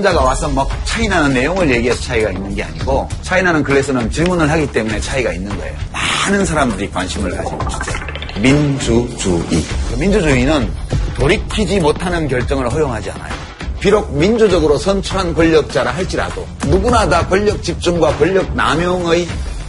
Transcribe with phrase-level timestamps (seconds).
[0.00, 5.00] 강연자가 와서 뭐 차이나는 내용을 얘기해서 차이가 있는 게 아니고 차이나는 글에서는 질문을 하기 때문에
[5.00, 5.74] 차이가 있는 거예요.
[5.92, 7.92] 많은 사람들이 관심을 가지는 주제.
[8.40, 9.64] 민주주의.
[9.90, 10.70] 그 민주주의는
[11.16, 13.32] 돌이키지 못하는 결정을 허용하지 않아요.
[13.78, 19.26] 비록 민주적으로 선출한 권력자라 할지라도 누구나 다 권력 집중과 권력 남용의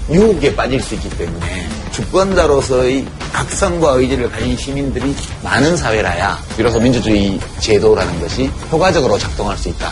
[0.10, 8.20] 유혹에 빠질 수 있기 때문에 주권자로서의 각성과 의지를 가진 시민들이 많은 사회라야 비로소 민주주의 제도라는
[8.22, 9.92] 것이 효과적으로 작동할 수 있다.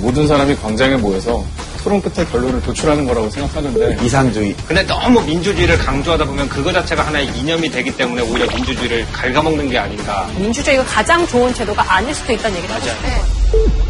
[0.00, 1.44] 모든 사람이 광장에 모여서
[1.82, 4.54] 토론 끝에 결론을 도출하는 거라고 생각하는데 이상주의.
[4.66, 9.78] 근데 너무 민주주의를 강조하다 보면 그거 자체가 하나의 이념이 되기 때문에 오히려 민주주의를 갉아먹는 게
[9.78, 10.28] 아닌가.
[10.36, 13.88] 민주주의가 가장 좋은 제도가 아닐 수도 있다는 얘기를 하고 싶어요.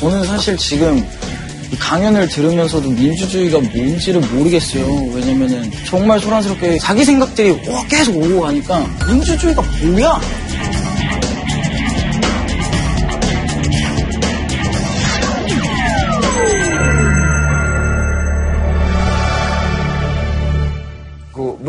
[0.00, 1.06] 저는 사실 지금
[1.72, 4.86] 이 강연을 들으면서도 민주주의가 뭔지를 모르겠어요.
[5.14, 10.20] 왜냐면은 정말 소란스럽게 자기 생각들이 와 계속 오고 가니까 민주주의가 뭐야?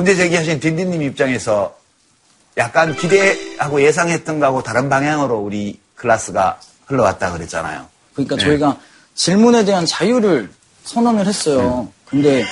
[0.06, 1.76] 문제 제기하신 딘딘님 입장에서
[2.60, 7.88] 약간 기대하고 예상했던 거하고 다른 방향으로 우리 클래스가 흘러왔다 그랬잖아요.
[8.14, 8.44] 그러니까 네.
[8.44, 8.78] 저희가
[9.16, 10.52] 질문에 대한 자유를
[10.84, 11.90] 선언을 했어요.
[12.06, 12.46] 근데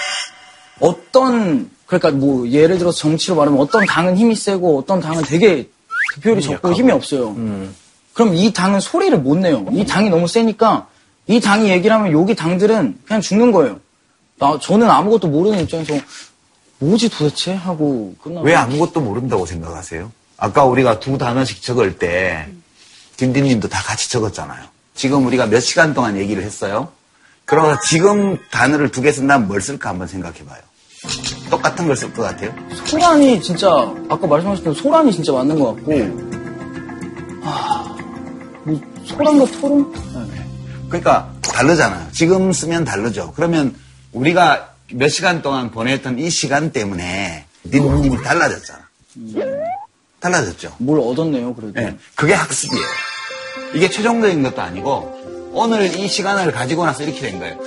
[0.80, 5.70] 어떤 그러니까 뭐 예를 들어서 정치로 말하면 어떤 당은 힘이 세고 어떤 당은 되게
[6.16, 7.36] 득표율이 적고 힘이 없어요.
[8.14, 9.64] 그럼 이 당은 소리를 못 내요.
[9.74, 10.88] 이 당이 너무 세니까
[11.28, 13.80] 이 당이 얘기를 하면 여기 당들은 그냥 죽는 거예요.
[14.40, 15.94] 나 저는 아무것도 모르는 입장에서
[16.80, 20.12] 뭐지 도대체 하고 끝나고 왜 아무것도 모른다고 생각하세요?
[20.38, 22.48] 아까 우리가 두 단어씩 적을 때
[23.18, 24.64] 딘딘님도 다 같이 적었잖아요.
[24.96, 26.90] 지금 우리가 몇 시간 동안 얘기를 했어요.
[27.46, 30.62] 그러면 지금 단어를 두 개 쓴다면 뭘 쓸까 한번 생각해봐요.
[31.50, 32.54] 똑같은 걸 쓸 것 같아요?
[32.86, 33.68] 소란이 진짜
[34.10, 35.92] 아까 말씀하셨던 소란이 진짜 맞는 것 같고
[37.44, 37.98] 아,
[38.66, 39.92] 뭐 소란과 토론?
[40.32, 40.46] 네.
[40.88, 42.08] 그러니까 다르잖아요.
[42.14, 43.34] 지금 쓰면 다르죠.
[43.36, 43.76] 그러면
[44.14, 48.82] 우리가 몇 시간 동안 보냈던 이 시간 때문에 딘딘님이 달라졌잖아.
[50.20, 50.76] 달라졌죠.
[50.80, 52.86] 뭘 얻었네요 그래도 네, 그게 학습이에요.
[53.74, 57.58] 이게 최종적인 것도 아니고 오늘 이 시간을 가지고 나서 이렇게 된 거예요.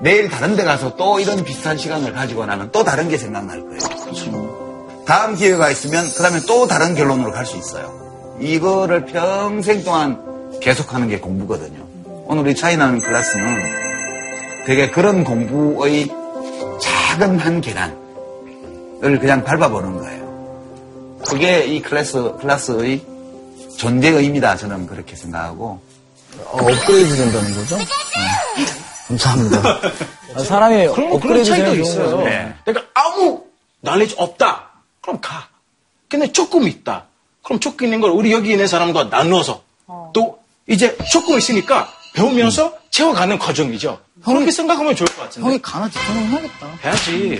[0.00, 5.04] 내일 다른 데 가서 또 이런 비슷한 시간을 가지고 나면 또 다른 게 생각날 거예요.
[5.06, 8.36] 다음 기회가 있으면 그 다음에 또 다른 결론으로 갈 수 있어요.
[8.40, 10.20] 이거를 평생 동안
[10.60, 11.86] 계속하는 게 공부거든요.
[12.26, 13.62] 오늘 우리 차이나는 클래스는
[14.66, 16.10] 되게 그런 공부의
[17.18, 21.16] 작은 한 계단을 그냥 밟아보는 거예요.
[21.26, 23.02] 그게 이 클래스, 클래스의
[23.78, 24.56] 존재 의미다.
[24.56, 25.80] 저는 그렇게 생각하고.
[26.44, 27.78] 어, 업그레이드 된다는 거죠?
[27.78, 27.84] 네.
[29.08, 29.80] 감사합니다.
[30.34, 32.20] 아, 사람이 그런, 그런 업그레이드 좋은 있어요.
[32.22, 32.54] 네.
[32.66, 33.44] 그러니까 아무
[33.80, 34.68] 날리지 없다.
[35.00, 35.48] 그럼 가.
[36.08, 37.06] 근데 조금 있다.
[37.42, 39.62] 그럼 조금 있는 걸 우리 여기 있는 사람과 나누어서
[40.12, 40.38] 또
[40.68, 43.98] 이제 조금 있으니까 배우면서 채워가는 과정이죠.
[44.24, 45.46] 그렇게 생각하면 좋을 것 같은데.
[45.46, 46.66] 형이 가나 뒷사람 해야겠다.
[46.82, 47.38] 해야지.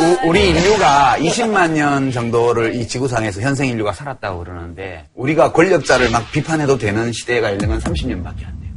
[0.00, 6.30] 우- 우리 인류가 20만 년 정도를 이 지구상에서 현생 인류가 살았다고 그러는데 우리가 권력자를 막
[6.32, 8.72] 비판해도 되는 시대가 이르면 30년밖에 안 돼요.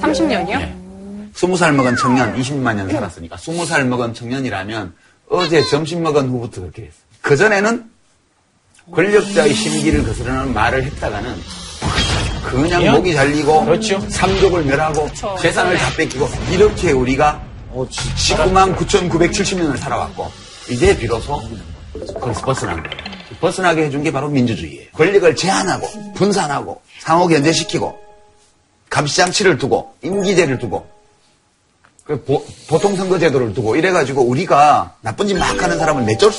[0.00, 1.32] 30년이요?
[1.34, 4.94] 20살 먹은 청년 20만 년 살았으니까 20살 먹은 청년이라면
[5.30, 7.02] 어제 점심 먹은 후부터 그렇게 됐어요.
[7.20, 7.84] 그전에는
[8.94, 11.36] 권력자의 심기를 거스르는 말을 했다가는
[12.44, 12.92] 그냥?
[12.92, 14.00] 목이 잘리고 그렇죠.
[14.08, 15.08] 삼족을 멸하고
[15.40, 17.42] 재산을 다 뺏기고 이렇게 우리가
[17.74, 20.30] 19만 9,970년을 살아왔고
[20.70, 21.40] 이제 비로소
[22.20, 22.96] 거기서 벗어난 거예요.
[23.40, 24.88] 벗어나게 해준 게 바로 민주주의예요.
[24.92, 27.98] 권력을 제한하고 분산하고 상호 견제시키고
[28.88, 30.86] 감시장치를 두고 임기제를 두고
[32.04, 36.32] 그 보, 통 선거제도를 두고 이래가지고 우리가 나쁜 짓 막 하는 사람을 내쫓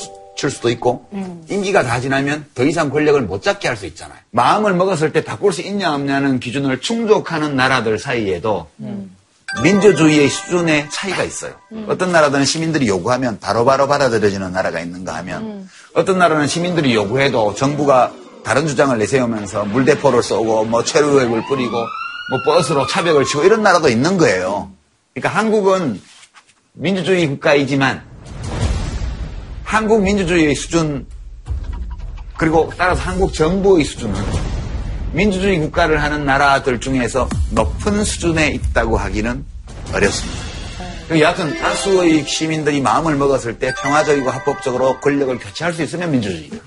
[0.48, 1.08] 을 수도 있고
[1.50, 4.18] 임기가 다 지나면 더 이상 권력을 못 잡게 할 수 있잖아요.
[4.32, 8.68] 마음을 먹었을 때 바꿀 수 있냐 없냐는 기준을 충족하는 나라들 사이에도
[9.64, 11.54] 민주주의의 수준의 차이가 있어요.
[11.88, 18.14] 어떤 나라들은 시민들이 요구하면 바로 바로 받아들여지는 나라가 있는가 하면 어떤 나라는 시민들이 요구해도 정부가
[18.44, 24.18] 다른 주장을 내세우면서 물대포를 쏘고 뭐 체류액을 뿌리고 뭐 버스로 차벽을 치고 이런 나라도 있는
[24.18, 24.72] 거예요.
[25.14, 26.00] 그러니까 한국은
[26.74, 28.04] 민주주의 국가이지만
[29.70, 31.06] 한국 민주주의의 수준
[32.40, 34.16] 그리고 따라서 한국 정부의 수준은
[35.14, 39.46] 민주주의 국가를 하는 나라들 중에서 높은 수준에 있다고 하기는
[39.94, 40.40] 어렵습니다.
[41.08, 46.58] 그 여하튼 다수의 시민들이 마음을 먹었을 때 평화적이고 합법적으로 권력을 교체할 수 있으면 민주주의다.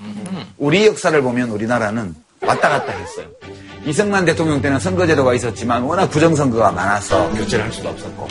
[0.58, 3.26] 우리 역사를 보면 우리나라는 왔다 갔다 했어요.
[3.84, 8.28] 이승만 대통령 때는 선거제도가 있었지만 워낙 부정선거가 많아서 교체를 할 수도 없었고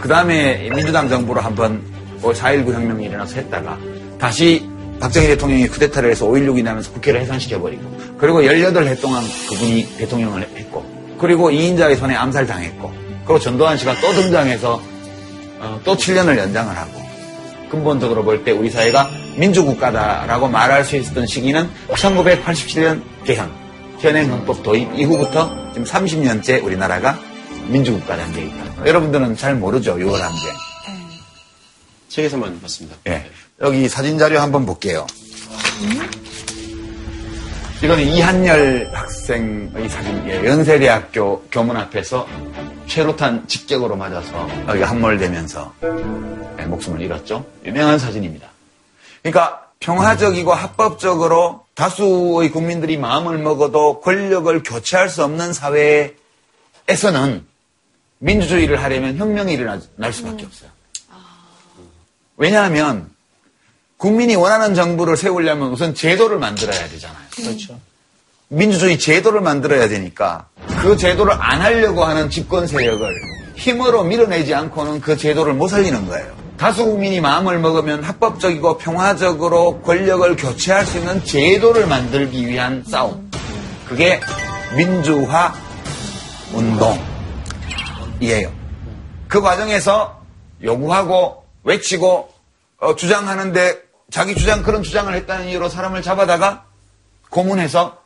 [0.00, 1.95] 그 다음에 민주당 정부로 한번
[2.32, 3.78] 4.19 혁명이 일어나서 했다가
[4.18, 4.68] 다시
[5.00, 10.84] 박정희 대통령이 쿠데타를 해서 5.16이 나면서 국회를 해산시켜버리고 그리고 18해 동안 그분이 대통령을 했고
[11.18, 12.92] 그리고 이인자의 손에 암살당했고
[13.24, 14.80] 그리고 전두환 씨가 또 등장해서
[15.58, 17.06] 어, 또 7년을 연장을 하고
[17.70, 23.50] 근본적으로 볼 때 우리 사회가 민주국가다라고 말할 수 있었던 시기는 1987년 개헌,
[23.98, 27.18] 현행헌법 도입 이후부터 지금 30년째 우리나라가
[27.66, 28.86] 민주국가 단계에 있다.
[28.86, 30.52] 여러분들은 잘 모르죠, 6월 항쟁.
[32.16, 32.96] 책에서만 봤습니다.
[33.08, 33.30] 예.
[33.60, 35.06] 여기 사진 자료 한번 볼게요.
[37.82, 40.46] 이거는 이한열 학생의 사진이에요.
[40.46, 42.26] 연세대학교 교문 앞에서
[42.86, 45.74] 최루탄 직격으로 맞아서 여기가 함몰되면서
[46.58, 47.44] 예, 목숨을 잃었죠.
[47.66, 48.48] 유명한 사진입니다.
[49.22, 56.14] 그러니까 평화적이고 합법적으로 다수의 국민들이 마음을 먹어도 권력을 교체할 수 없는 사회에서는
[58.18, 60.75] 민주주의를 하려면 혁명이 일어날 수밖에 없어요.
[62.36, 63.10] 왜냐하면
[63.96, 67.18] 국민이 원하는 정부를 세우려면 우선 제도를 만들어야 되잖아요.
[67.34, 67.80] 그렇죠.
[68.48, 70.46] 민주주의 제도를 만들어야 되니까
[70.80, 73.12] 그 제도를 안 하려고 하는 집권 세력을
[73.56, 76.36] 힘으로 밀어내지 않고는 그 제도를 못 살리는 거예요.
[76.56, 83.30] 다수 국민이 마음을 먹으면 합법적이고 평화적으로 권력을 교체할 수 있는 제도를 만들기 위한 싸움.
[83.86, 84.20] 그게
[84.76, 85.54] 민주화
[86.52, 88.52] 운동이에요.
[89.28, 90.22] 그 과정에서
[90.62, 92.32] 요구하고 외치고
[92.78, 96.64] 어, 주장하는데 자기 주장 그런 주장을 했다는 이유로 사람을 잡아다가
[97.28, 97.98] 고문해서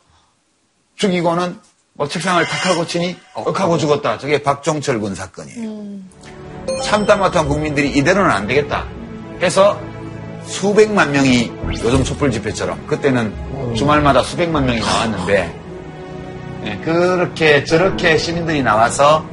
[0.97, 1.61] 죽이고는
[1.93, 4.19] 뭐 책상을 탁 하고 치니 억하고 죽었다.
[4.19, 6.01] 저게 박종철 군 사건이에요.
[6.83, 8.87] 참담했던 국민들이 이대로는 안 되겠다
[9.41, 9.79] 해서
[10.47, 11.53] 수백만 명이
[11.83, 15.61] 요즘 촛불 집회처럼 그때는 주말마다 수백만 명이 나왔는데
[16.65, 19.27] 예, 그렇게 저렇게 시민들이 나와서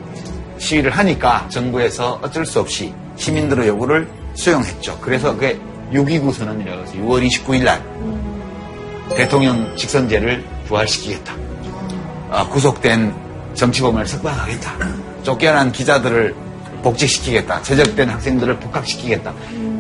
[0.57, 4.99] 시위를 하니까 정부에서 어쩔 수 없이 시민들의 요구를 수용했죠.
[5.01, 5.59] 그래서 그게
[5.91, 7.83] 6.29 선언이라고 해서 6월 29일 날
[9.15, 11.35] 대통령 직선제를 부활시키겠다.
[12.29, 13.13] 아, 구속된
[13.53, 14.77] 정치범을 석방하겠다.
[15.23, 16.35] 쫓겨난 기자들을
[16.83, 17.61] 복직시키겠다.
[17.63, 19.33] 제적된 학생들을 복학시키겠다.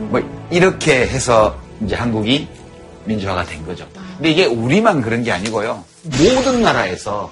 [0.09, 2.47] 뭐 이렇게 해서 이제 한국이
[3.05, 3.87] 민주화가 된 거죠.
[4.15, 5.83] 근데 이게 우리만 그런 게 아니고요.
[6.03, 7.31] 모든 나라에서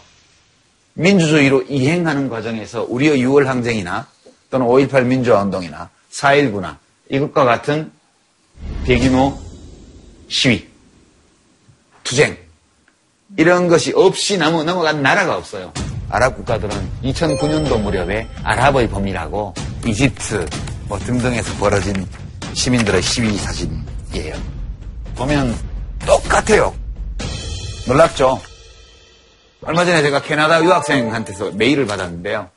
[0.93, 4.07] 민주주의로 이행하는 과정에서 우리의 6월 항쟁이나
[4.49, 6.77] 또는 5.18 민주화 운동이나 4.19나
[7.09, 7.91] 이것과 같은
[8.85, 9.37] 대규모
[10.27, 10.67] 시위,
[12.03, 12.37] 투쟁
[13.37, 15.73] 이런 것이 없이 넘어, 넘어간 나라가 없어요.
[16.09, 19.53] 아랍 국가들은 2009년도 무렵에 아랍의 범이라고
[19.85, 20.47] 이집트
[20.87, 22.07] 뭐 등등에서 벌어진
[22.53, 24.35] 시민들의 시위 사진이에요.
[25.15, 25.55] 보면
[26.05, 26.73] 똑같아요.
[27.87, 28.39] 놀랍죠?
[29.61, 32.49] 얼마 전에 제가 캐나다 유학생한테서 메일을 받았는데요.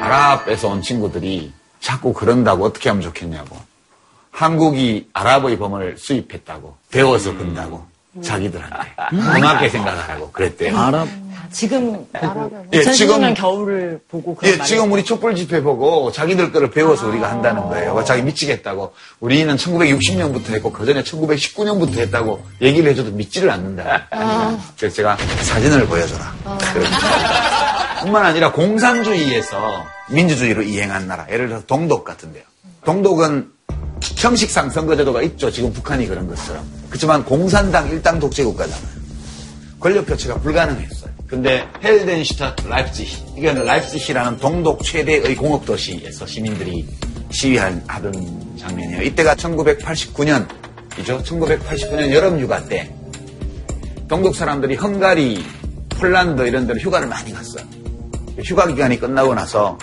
[0.00, 3.56] 아랍에서 온 친구들이 자꾸 그런다고 어떻게 하면 좋겠냐고.
[4.30, 6.76] 한국이 아랍의 범을 수입했다고.
[6.90, 7.84] 배워서 근다고.
[8.22, 8.76] 자기들한테.
[9.10, 10.76] 고맙게 생각하라고 그랬대요.
[10.76, 11.08] 아랍
[11.52, 12.06] 지금
[12.72, 16.70] 예, 2015년 지금- 겨울을 보고 그런 예, 말이 지금 우리 촛불 집회 보고 자기들 거를
[16.70, 18.02] 배워서 우리가 한다는 거예요.
[18.04, 18.92] 자기 미치겠다고.
[19.18, 24.06] 우리는 1960년부터 했고, 그 전에 1919년부터 했다고 얘기를 해줘도 믿지를 않는다.
[24.78, 26.34] 그래서 제가 사진을 보여줘라.
[26.72, 26.96] 그랬죠.
[28.00, 31.26] 뿐만 아니라 공산주의에서 민주주의로 이행한 나라.
[31.30, 32.44] 예를 들어서 동독 같은데요.
[32.84, 33.50] 동독은
[34.16, 35.50] 형식상 선거제도가 있죠.
[35.50, 36.64] 지금 북한이 그런 것처럼.
[36.88, 39.00] 그렇지만 공산당 일당 독재 국가잖아요.
[39.78, 41.10] 권력 교체가 불가능했어요.
[41.26, 46.86] 근데 Heldenstadt 라이프치히 이건 라이프치히라는 동독 최대의 공업 도시에서 시민들이
[47.30, 49.02] 시위하던 장면이에요.
[49.02, 51.24] 이때가 1989년이죠.
[51.24, 52.92] 1989년 여름 휴가 때
[54.08, 55.44] 동독 사람들이 헝가리,
[55.90, 57.64] 폴란드 이런 데로 휴가를 많이 갔어요.
[58.44, 59.78] 휴가 기간이 끝나고 나서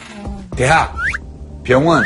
[0.55, 0.95] 대학,
[1.63, 2.03] 병원,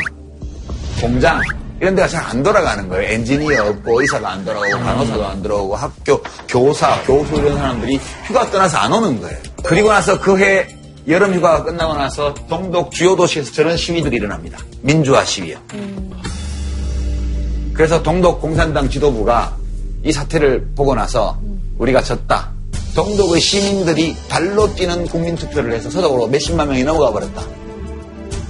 [1.00, 1.40] 공장
[1.80, 3.12] 이런 데가 잘 안 돌아가는 거예요.
[3.12, 8.78] 엔지니어 없고 의사가 안 돌아오고 간호사도 안 들어오고 학교 교사, 교수 이런 사람들이 휴가 떠나서
[8.78, 9.36] 안 오는 거예요.
[9.64, 10.68] 그리고 나서 그 해
[11.08, 14.58] 여름 휴가가 끝나고 나서 동독 주요 도시에서 저런 시위들이 일어납니다.
[14.82, 15.58] 민주화 시위요.
[17.74, 19.56] 그래서 동독 공산당 지도부가
[20.04, 21.38] 이 사태를 보고 나서
[21.78, 22.52] 우리가 졌다.
[22.94, 27.42] 동독의 시민들이 발로 뛰는 국민투표를 해서 서독으로 몇십만 명이 넘어가 버렸다.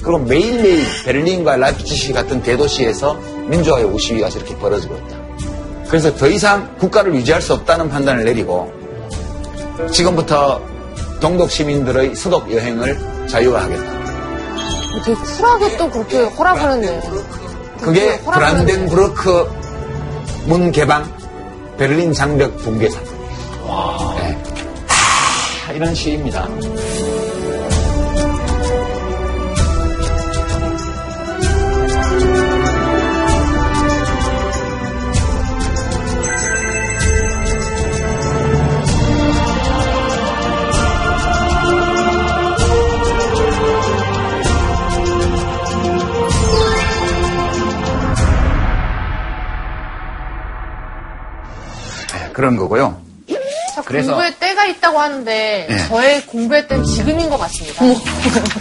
[0.03, 3.15] 그리고 매일매일 베를린과 라이프치히 같은 대도시에서
[3.47, 5.17] 민주화 요구 시위가 저렇게 벌어지고 있다.
[5.87, 8.73] 그래서 더 이상 국가를 유지할 수 없다는 판단을 내리고
[9.93, 10.61] 지금부터
[11.21, 12.99] 동독 시민들의 서독 여행을
[13.29, 14.03] 자유화하겠다.
[15.05, 17.01] 되게 쿨하게 또 그렇게 허락을 했네.
[17.81, 18.21] 그게 했네.
[18.25, 19.51] 브란덴부르크
[20.47, 21.05] 문 개방,
[21.79, 23.22] 베를린 장벽 붕괴 사건이에요.
[24.19, 24.43] 네.
[25.75, 26.47] 이런 시입니다.
[52.13, 53.02] 네, 그런 거고요.
[53.93, 55.89] 자, 그래서- 공부에 때가 있다고 하는데 네.
[55.89, 57.85] 저의 공부의 때는 지금인 것 같습니다.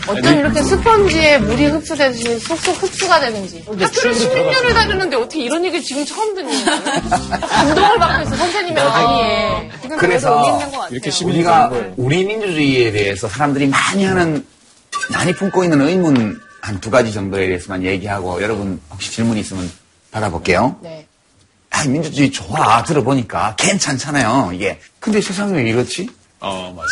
[0.08, 3.64] 어쩜 이렇게 스펀지에 물이 흡수되듯이 쏙쏙 흡수가 되는지.
[3.68, 6.82] 학교를 16년을 다녔는데 어떻게 이런 얘기 지금 처음 듣는 거예요?
[7.48, 9.72] 감동을 받고 있어 선생님의 강의에.
[9.82, 10.90] 지금 그래서 그래서 의미 있는 것 같아요.
[10.96, 11.72] 이렇게 우리가.
[11.98, 14.46] 우리 민주주의에 대해서 사람들이 많이 하는
[15.12, 19.70] 많이 품고 있는 의문 한 두 가지 정도에 대해서만 얘기하고 여러분 혹시 질문 있으면
[20.12, 20.76] 받아볼게요.
[20.82, 21.08] 네.
[21.82, 22.84] 아, 민주주의 좋아.
[22.84, 24.52] 들어보니까 괜찮잖아요.
[24.54, 24.80] 이게.
[25.00, 26.10] 근데 세상이 왜 이렇지?
[26.40, 26.88] 어, 맞아.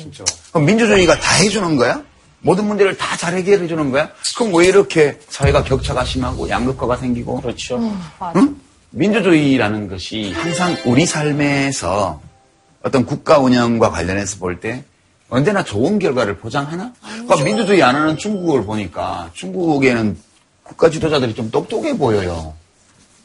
[0.00, 0.24] 진짜.
[0.50, 2.02] 그럼 민주주의가 다 해주는 거야?
[2.40, 4.10] 모든 문제를 다 잘 해결해 주는 거야?
[4.36, 7.40] 그럼 왜 이렇게 사회가 격차가 심하고 양극화가 생기고?
[7.40, 7.78] 그렇죠.
[8.36, 8.56] 응?
[8.90, 12.20] 민주주의라는 것이 항상 우리 삶에서
[12.82, 14.84] 어떤 국가 운영과 관련해서 볼 때
[15.28, 16.92] 언제나 좋은 결과를 보장하나?
[17.02, 20.16] 그러니까 민주주의 안 하는 중국을 보니까 중국에는
[20.62, 22.54] 국가 지도자들이 좀 똑똑해 보여요.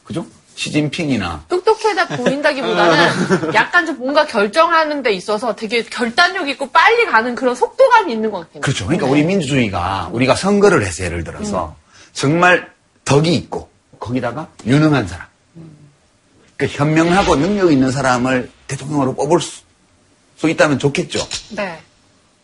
[0.04, 0.26] 그죠?
[0.54, 7.54] 시진핑이나 똑똑해다 보인다기보다는 약간 좀 뭔가 결정하는 데 있어서 되게 결단력 있고 빨리 가는 그런
[7.54, 8.60] 속도감이 있는 것 같아요.
[8.60, 8.86] 그렇죠.
[8.86, 11.74] 그러니까 우리 민주주의가 우리가 선거를 해서 예를 들어서
[12.12, 12.70] 정말
[13.04, 15.26] 덕이 있고 거기다가 유능한 사람,
[16.56, 19.62] 그 현명하고 능력 있는 사람을 대통령으로 뽑을 수,
[20.36, 21.26] 수 있다면 좋겠죠.
[21.50, 21.80] 네.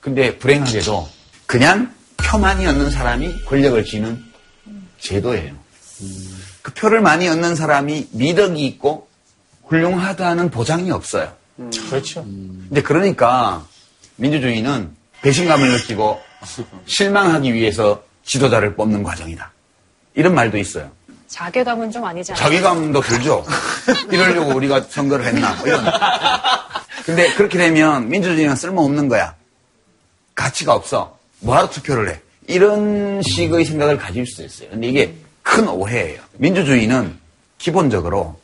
[0.01, 1.09] 근데 불행하게도
[1.47, 4.25] 그냥 표만이 얻는 사람이 권력을 쥐는
[5.01, 5.55] 제도예요.
[6.69, 9.09] 그 표를 많이 얻는 사람이 미덕이 있고
[9.69, 11.33] 훌륭하다는 보장이 없어요.
[11.89, 12.23] 그렇죠.
[12.25, 13.65] 근데 그러니까
[14.17, 14.91] 민주주의는
[15.23, 16.21] 배신감을 느끼고
[16.85, 19.51] 실망하기 위해서 지도자를 뽑는 과정이다.
[20.15, 20.91] 이런 말도 있어요.
[21.29, 22.45] 자괴감은 좀 아니지 않아요?
[22.45, 23.45] 자괴감도 들죠.
[24.11, 25.55] 이러려고 우리가 선거를 했나.
[25.55, 25.85] 뭐 이런.
[27.07, 29.35] 근데 그렇게 되면 민주주의는 쓸모없는 거야.
[30.35, 31.19] 가치가 없어.
[31.41, 32.21] 뭐하러 투표를 해.
[32.47, 34.71] 이런 식의 생각을 가질 수 있어요.
[34.71, 35.15] 근데 이게
[35.49, 36.21] 큰 오해예요.
[36.35, 37.17] 민주주의는
[37.57, 38.39] 기본적으로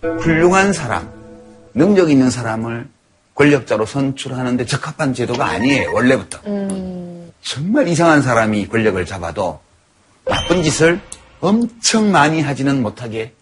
[0.00, 1.10] 훌륭한 사람,
[1.74, 2.86] 능력 있는 사람을
[3.34, 5.92] 권력자로 선출하는데 적합한 제도가 아니에요.
[5.92, 6.38] 원래부터.
[7.42, 9.60] 정말 이상한 사람이 권력을 잡아도
[10.24, 11.00] 나쁜 짓을
[11.40, 13.32] 엄청 많이 하지는 못하게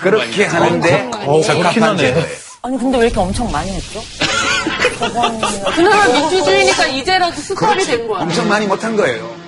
[0.00, 1.96] 그렇게 하는데 어, 적합한.
[1.98, 2.26] 제도예요.
[2.62, 4.00] 아니 근데 왜 이렇게 엄청 많이 했죠?
[5.74, 8.22] 그나마 민주주의니까 이제라도 스탑이 된 거야.
[8.22, 9.45] 엄청 많이 못한 거예요.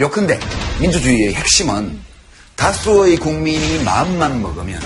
[0.00, 0.40] 요컨대
[0.80, 2.00] 민주주의의 핵심은
[2.56, 4.80] 다수의 국민이 마음만 먹으면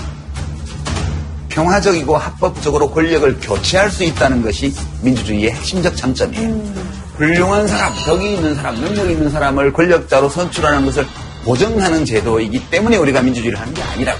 [1.49, 6.89] 평화적이고 합법적으로 권력을 교체할 수 있다는 것이 민주주의의 핵심적 장점이에요.
[7.15, 11.07] 훌륭한 사람, 덕이 있는 사람, 능력 있는 사람을 권력자로 선출하는 것을
[11.43, 14.19] 보정하는 제도이기 때문에 우리가 민주주의를 하는 게 아니라고.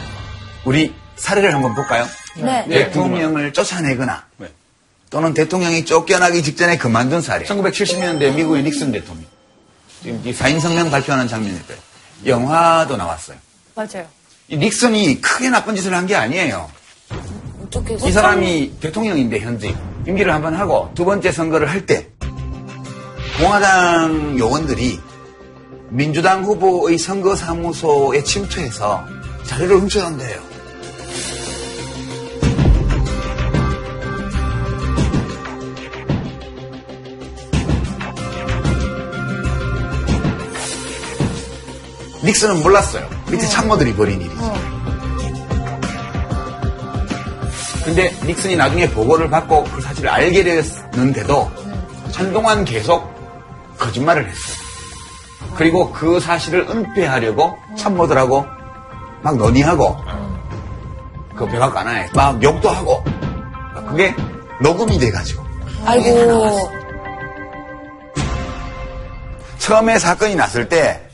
[0.65, 2.07] 우리 사례를 한번 볼까요?
[2.35, 2.65] 네.
[2.67, 4.47] 대통령을 쫓아내거나 네.
[5.11, 7.45] 또는 대통령이 쫓겨나기 직전에 그만둔 사례.
[7.45, 9.25] 1970년대 미국의 닉슨 대통령.
[10.01, 11.81] 지금 이 사인성명 발표하는 장면일 거예요.
[12.25, 13.37] 영화도 나왔어요.
[13.75, 14.05] 맞아요.
[14.47, 16.69] 이 닉슨이 크게 나쁜 짓을 한 게 아니에요.
[17.63, 19.75] 어떻게 이 사람이 대통령인데 현직
[20.07, 22.07] 임기를 한 번 하고 두 번째 선거를 할 때
[23.39, 24.99] 공화당 요원들이
[25.89, 29.05] 민주당 후보의 선거 사무소에 침투해서
[29.45, 30.48] 자료를 훔쳐간 거예요.
[42.29, 43.09] 닉슨은 몰랐어요.
[43.31, 44.53] 밑에 참모들이 벌인 일이죠.
[47.83, 51.51] 근데 닉슨이 나중에 보고를 받고 그 사실을 알게 되었는데도
[52.13, 53.11] 한동안 계속
[53.79, 54.57] 거짓말을 했어요.
[55.55, 58.45] 그리고 그 사실을 은폐하려고 참모들하고
[59.23, 59.97] 막 논의하고
[61.35, 63.03] 그 백악 관하에 막 욕도 하고
[63.87, 64.15] 그게
[64.61, 65.43] 녹음이 돼가지고
[65.83, 66.71] 아이고.
[69.57, 71.08] 처음에 사건이 났을 때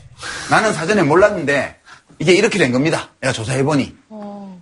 [0.50, 1.80] 나는 사전에 몰랐는데
[2.18, 3.10] 이게 이렇게 된 겁니다.
[3.20, 3.94] 내가 조사해보니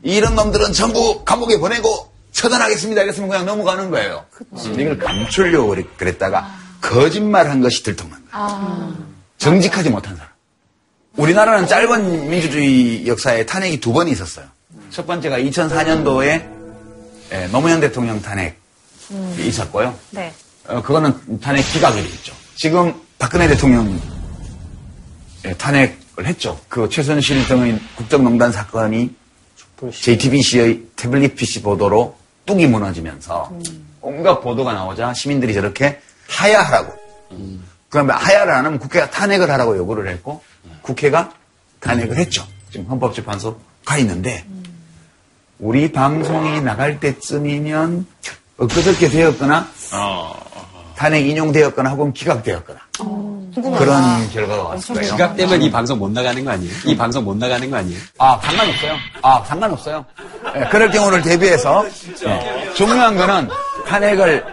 [0.02, 3.02] 이런 놈들은 전부 감옥에 보내고 처단하겠습니다.
[3.02, 4.24] 이랬으면 그냥 넘어가는 거예요.
[4.30, 8.96] 근데 이걸 감추려고 그랬- 그랬다가 거짓말 한 것이 들통난 거예요.
[9.38, 10.30] 정직하지 못한 사람.
[11.16, 14.46] 우리나라는 짧은 민주주의 역사에 탄핵이 두번 있었어요.
[14.90, 16.44] 첫 번째가 2004년도에
[17.52, 18.52] 노무현 대통령 탄핵이
[19.38, 19.96] 있었고요.
[20.10, 20.32] 네.
[20.66, 22.32] 어, 그거는 탄핵 기각이 됐죠.
[22.56, 23.98] 지금 박근혜 대통령 예,
[25.58, 26.58] 탄핵을 했죠.
[26.68, 29.14] 그 최순실 등의 국정농단 사건이
[29.92, 33.52] JTBC의 태블릿 PC 보도로 뚝이 무너지면서
[34.00, 36.92] 온갖 보도가 나오자 시민들이 저렇게 하야하라고.
[37.88, 40.42] 그러면 하야를 안 하면 국회가 탄핵을 하라고 요구를 했고
[40.82, 41.32] 국회가
[41.80, 42.46] 탄핵을 했죠.
[42.70, 44.44] 지금 헌법재판소 가 있는데
[45.58, 48.06] 우리 방송이 나갈 때쯤이면
[48.56, 50.34] 엊그저께 되었거나 어,
[50.96, 52.80] 탄핵 인용되었거나 혹은 기각되었거나
[53.54, 55.12] 그런 결과가 왔을 거예요.
[55.12, 56.72] 기각되면 이 방송 못 나가는 거 아니에요?
[56.86, 58.00] 이 방송 못 나가는 거 아니에요?
[58.18, 58.96] 아, 상관없어요.
[59.22, 60.04] 아, 상관없어요.
[60.56, 61.86] 예, 그럴 경우를 대비해서
[62.26, 63.48] 예, 중요한 거는
[63.86, 64.44] 탄핵을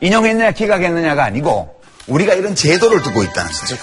[0.00, 3.76] 인용했느냐 기각했느냐가 아니고 우리가 이런 제도를 두고 있다는 거죠.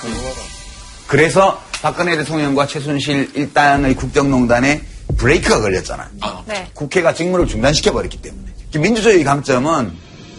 [1.07, 4.81] 그래서 박근혜 대통령과 최순실 일당의 국정농단에
[5.17, 6.07] 브레이크가 걸렸잖아요.
[6.47, 6.67] 네.
[6.73, 8.45] 국회가 직무를 중단시켜버렸기 때문에.
[8.79, 9.93] 민주주의 강점은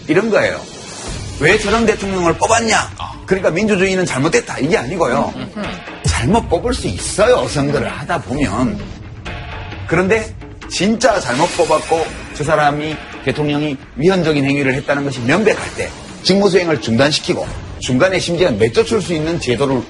[0.09, 0.61] 이런 거예요.
[1.41, 2.77] 왜 저런 대통령을 뽑았냐?
[3.27, 4.59] 그러니까 민주주의는 잘못됐다.
[4.59, 5.33] 이게 아니고요.
[6.07, 7.47] 잘못 뽑을 수 있어요.
[7.49, 8.79] 선거를 하다 보면.
[9.87, 10.35] 그런데
[10.71, 15.91] 진짜 잘못 뽑았고 저 사람이 대통령이 위헌적인 행위를 했다는 것이 명백할 때
[16.23, 17.47] 직무수행을 중단시키고
[17.81, 19.83] 중간에 심지어 내쫓을 수 있는 제도를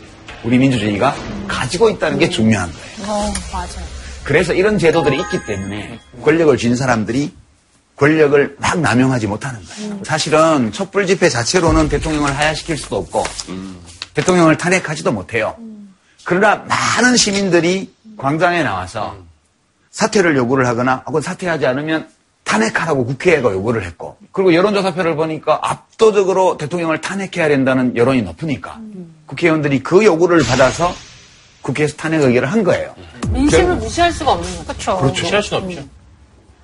[0.43, 1.15] 우리 민주주의가
[1.47, 3.11] 가지고 있다는 게 중요한 거예요.
[3.11, 3.87] 어, 맞아요.
[4.25, 7.33] 그래서 이런 제도들이 있기 때문에 권력을 쥔 사람들이
[7.97, 10.01] 권력을 막 남용하지 못하는 거예요.
[10.05, 13.25] 사실은 촛불 집회 자체로는 대통령을 하야시킬 수도 없고
[14.15, 15.57] 대통령을 탄핵하지도 못해요.
[16.25, 19.17] 그러나 많은 시민들이 광장에 나와서
[19.91, 22.09] 사퇴를 요구를 하거나 혹은 사퇴하지 않으면
[22.45, 28.79] 탄핵하라고 국회가 요구를 했고 그리고 여론조사표를 보니까 압도적으로 대통령을 탄핵해야 된다는 여론이 높으니까
[29.27, 30.95] 국회의원들이 그 요구를 받아서
[31.63, 32.95] 국회에서 탄핵 의결을 한 거예요.
[33.31, 34.99] 민심을 무시할 수가 없는 거죠.
[34.99, 35.23] 그렇죠.
[35.23, 35.89] 무시할 수는 없죠.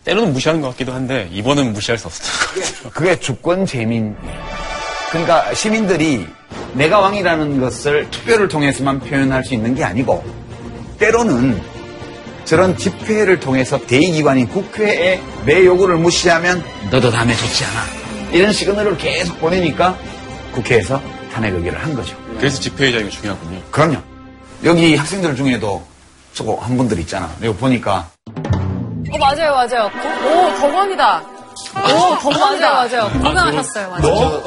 [0.05, 2.91] 때로는 무시하는 것 같기도 한데 이번은 무시할 수 없었던 것 같아요.
[2.93, 4.17] 그게 주권 재민.
[5.11, 6.27] 그러니까 시민들이
[6.75, 10.25] 내가 왕이라는 것을 투표를 통해서만 표현할 수 있는 게 아니고
[10.99, 11.61] 때로는
[12.45, 17.85] 저런 집회를 통해서 대의기관인 국회에 내 요구를 무시하면 너도 다음에 좋지 않아.
[18.33, 19.97] 이런 시그널을 계속 보내니까
[20.53, 21.01] 국회에서
[21.33, 22.17] 탄핵 의결을 한 거죠.
[22.39, 23.61] 그래서 집회의 자유가 중요하군요.
[23.71, 23.99] 그럼요.
[24.65, 25.83] 여기 학생들 중에도
[26.35, 27.35] 저거 한 분들 있잖아.
[27.41, 28.09] 내가 보니까
[29.13, 29.91] 어, 맞아요, 맞아요.
[30.25, 31.23] 오, 덕원이다.
[31.77, 32.71] 오, 덕원이다.
[32.73, 33.23] 맞아요, 맞아요.
[33.23, 34.43] 건강하셨어요, 맞아요.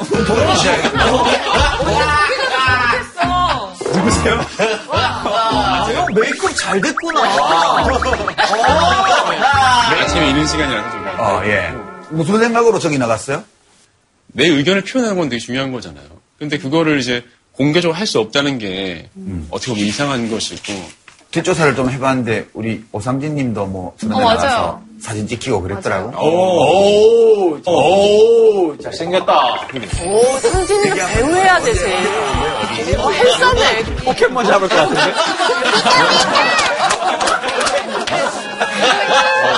[5.94, 7.20] 형 메이크업 잘 됐구나.
[10.00, 11.06] 아침에 이른 시간이라서 좀.
[11.18, 11.72] 어, 예.
[12.10, 13.42] 무슨 생각으로 저기 나갔어요?
[14.28, 16.04] 내 의견을 표현하는 건 되게 중요한 거잖아요.
[16.38, 19.08] 근데 그거를 이제 공개적으로 할 수 없다는 게
[19.50, 20.72] 어떻게 보면 이상한 것이고
[21.36, 24.80] 뒷조사를 좀 해봤는데 우리 오상진 님도 뭐 수련회 어, 나가서 맞아요.
[25.02, 26.08] 사진 찍히고 그랬더라고.
[26.18, 29.34] 오, 오, 잘생겼다.
[30.06, 31.84] 오, 상진이는 배우해야 되지.
[32.96, 33.84] 어, 헬스네.
[34.02, 35.12] 포켓몬 잡을 것 같은데?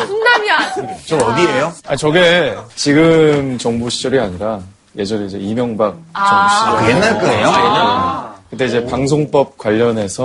[0.07, 0.75] 훈남이야.
[1.07, 1.73] 저 어디예요?
[1.87, 4.59] 아 저게 지금 정부 시절이 아니라
[4.97, 8.35] 예전에 이제 이명박 정부 시절 그 옛날 거예요?
[8.51, 10.25] 그때 이제 방송법 관련해서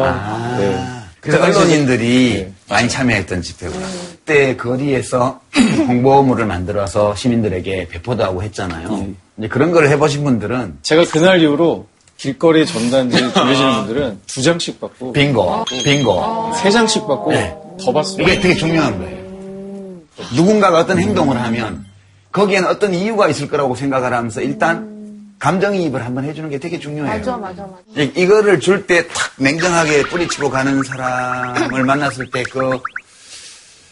[0.58, 1.03] 네.
[1.24, 2.54] 그래서 당시 언론인들이 네.
[2.70, 3.88] 많이 참여했던 집회구나.
[4.12, 5.40] 그때 거리에서
[5.88, 9.08] 홍보물을 만들어서 시민들에게 배포도 하고 했잖아요.
[9.38, 15.14] 이제 그런 걸 해보신 분들은 제가 그날 이후로 길거리 전단지 돌리시는 분들은 두 장씩 받고
[15.14, 16.52] 빙고, 빙고.
[16.62, 17.56] 세 장씩 받고 네.
[17.82, 18.30] 더 받습니다.
[18.32, 19.24] 이게 되게 중요한 거예요.
[20.36, 21.86] 누군가가 어떤 행동을 하면
[22.34, 24.94] 거기에는 어떤 이유가 있을 거라고 생각을 하면서 일단
[25.48, 27.18] 감정이입을 한번 해주는 게 되게 중요해요.
[27.18, 28.02] 맞아, 맞아, 맞아.
[28.02, 32.80] 이- 이거를 줄 때 탁 냉정하게 뿌리치고 가는 사람을 만났을 때 그,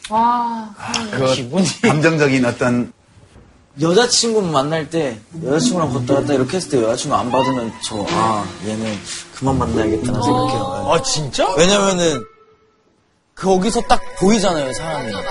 [0.10, 0.74] 와.
[1.12, 1.36] 그
[1.82, 2.94] 감정적인 어떤
[3.82, 8.98] 여자친구 만날 때 여자친구랑 걷다 갔다 이렇게 했을 때 여자친구 안 받으면 저 아 얘는
[9.36, 10.88] 그만 만나야겠다는 생각해요.
[10.90, 11.54] 아, 진짜?
[11.58, 12.24] 왜냐면은
[13.36, 15.14] 거기서 딱 보이잖아요 사람이.
[15.14, 15.22] 어.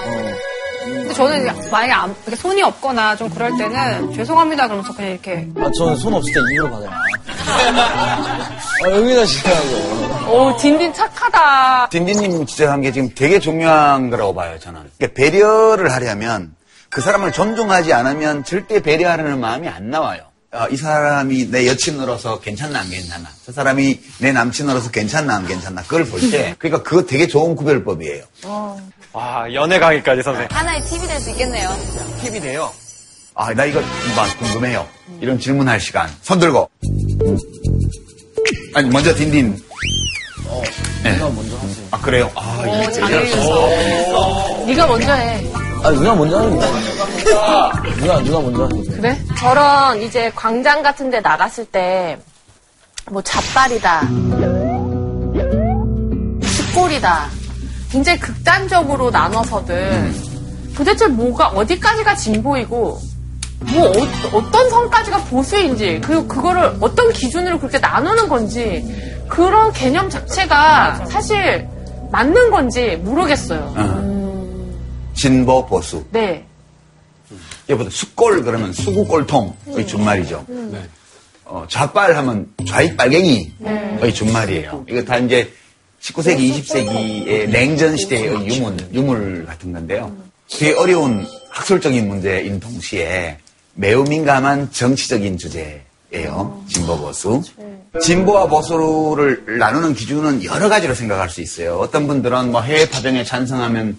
[0.90, 5.46] 근데 저는 이제 만약에 안- 이렇게 손이 없거나 좀 그럴 때는 죄송합니다 그러면서 그냥 이렇게
[5.59, 6.90] 아 저는 손 없을 때 입으로 받아요.
[8.83, 10.31] 아, 여기다 지나고.
[10.33, 11.88] 오, 딘딘 착하다.
[11.90, 14.83] 딘딘님 지적한 게 지금 되게 중요한 거라고 봐요, 저는.
[14.98, 16.55] 그러니까 배려를 하려면
[16.88, 20.22] 그 사람을 존중하지 않으면 절대 배려하려는 마음이 안 나와요.
[20.53, 23.29] 아, 이 사람이 내 여친으로서 괜찮나 안 괜찮나.
[23.47, 25.83] 저 사람이 내 남친으로서 괜찮나 안 괜찮나.
[25.83, 26.57] 그걸 볼 때.
[26.59, 28.25] 그러니까 그거 되게 좋은 구별법이에요.
[29.13, 30.49] 와, 연애 강의까지 선생님.
[30.51, 31.71] 하나의 팁이 될 수 있겠네요.
[32.23, 32.73] 팁이 돼요.
[33.35, 33.81] 아, 나 이거
[34.17, 34.89] 막 궁금해요.
[35.21, 36.11] 이런 질문할 시간.
[36.23, 36.69] 손 들고.
[38.75, 39.57] 아니, 먼저 딘딘.
[41.05, 41.15] 네.
[41.17, 41.87] 누가 먼저 하세요.
[41.93, 42.29] 아, 그래요?
[42.35, 42.87] 아, 이게
[44.67, 45.45] 네가 먼저 해.
[45.83, 46.69] 아 누나 먼저 하는 거야.
[47.97, 48.97] 누나 누나 먼저 하는 거야.
[48.97, 49.19] 그래?
[49.38, 52.19] 저런 이제 광장 같은 데 나갔을 때,
[53.11, 54.03] 뭐, 잡발이다.
[56.43, 57.27] 숫골이다.
[57.90, 60.14] 굉장히 극단적으로 나눠서든
[60.77, 63.01] 도대체 뭐가, 어디까지가 진보이고,
[63.73, 63.88] 뭐,
[64.33, 68.85] 어, 떤 선까지가 보수인지, 그리고 그거를 어떤 기준으로 그렇게 나누는 건지,
[69.29, 71.66] 그런 개념 자체가 사실
[72.12, 73.73] 맞는 건지 모르겠어요.
[73.77, 74.21] 어.
[75.20, 76.02] 진보 보수.
[76.11, 76.46] 네.
[77.68, 80.46] 여보다 숫골 그러면 수구골통의 준말이죠.
[81.44, 84.87] 어, 좌빨 하면 좌익 빨갱이의 준말이에요.
[84.88, 85.52] 이거 다 이제
[86.00, 90.16] 19세기, 20세기의 냉전 시대의 유물, 유물 같은 건데요.
[90.48, 93.37] 되게 어려운 학술적인 문제인 동시에
[93.74, 96.64] 매우 민감한 정치적인 주제예요.
[96.66, 97.42] 진보 보수.
[98.00, 101.76] 진보와 보수를 나누는 기준은 여러 가지로 생각할 수 있어요.
[101.78, 103.98] 어떤 분들은 뭐 해외 파병에 찬성하면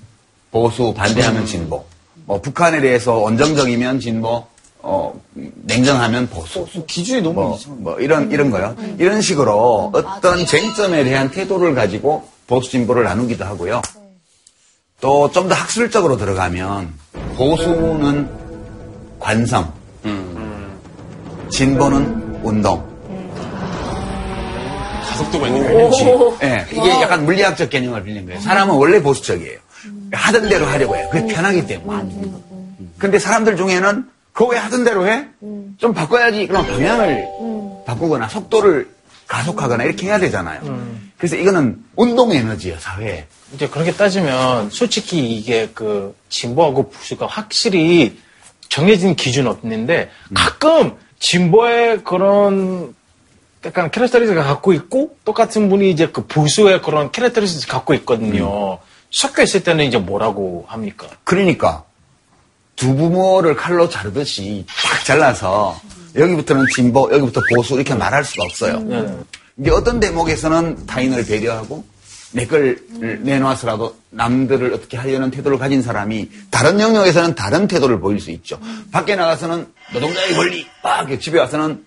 [0.51, 1.85] 보수, 반대하면 진보.
[2.25, 4.45] 뭐 북한에 대해서 원정적이면 진보,
[4.79, 6.65] 어, 냉정하면 보수.
[6.87, 7.75] 기준이 너무 뭐, 이상해.
[7.79, 8.75] 뭐 이런 이런 거요.
[8.99, 13.81] 이런 식으로 어떤 쟁점에 대한 태도를 가지고 보수 진보를 나누기도 하고요.
[14.99, 16.93] 또 좀 더 학술적으로 들어가면
[17.35, 18.29] 보수는
[19.19, 19.71] 관성,
[21.49, 22.89] 진보는 운동.
[25.09, 26.37] 가속도가 있는 거예요.
[26.43, 28.39] 예, 이게 약간 물리학적 개념을 빌린 거예요.
[28.41, 29.59] 사람은 원래 보수적이에요.
[30.11, 31.07] 하던 대로 하려고 해요.
[31.11, 32.11] 그게 편하기 때문에.
[32.97, 35.27] 근데 사람들 중에는 그거 왜 하던 대로 해?
[35.77, 36.47] 좀 바꿔야지.
[36.47, 37.25] 그럼 방향을
[37.85, 38.89] 바꾸거나 속도를
[39.27, 40.61] 가속하거나 이렇게 해야 되잖아요.
[41.17, 43.25] 그래서 이거는 운동 에너지예요, 사회에.
[43.53, 48.19] 이제 그렇게 따지면 솔직히 이게 그 진보하고 보수가 확실히
[48.69, 52.95] 정해진 기준 없는데 가끔 진보의 그런
[53.65, 58.79] 약간 캐릭터리스트가 갖고 있고 똑같은 분이 이제 그 보수의 그런 캐릭터리스트 갖고 있거든요.
[59.11, 61.07] 섞여 있을 때는 이제 뭐라고 합니까?
[61.23, 61.83] 그러니까
[62.75, 65.79] 두부모를 칼로 자르듯이 딱 잘라서
[66.15, 68.79] 여기부터는 진보, 여기부터 보수 이렇게 말할 수가 없어요.
[68.79, 69.17] 네.
[69.57, 71.85] 이제 어떤 대목에서는 타인을 배려하고
[72.33, 78.31] 내 걸 내놓아서라도 남들을 어떻게 하려는 태도를 가진 사람이 다른 영역에서는 다른 태도를 보일 수
[78.31, 78.57] 있죠.
[78.91, 81.83] 밖에 나가서는 노동자의 권리, 막 집에 와서는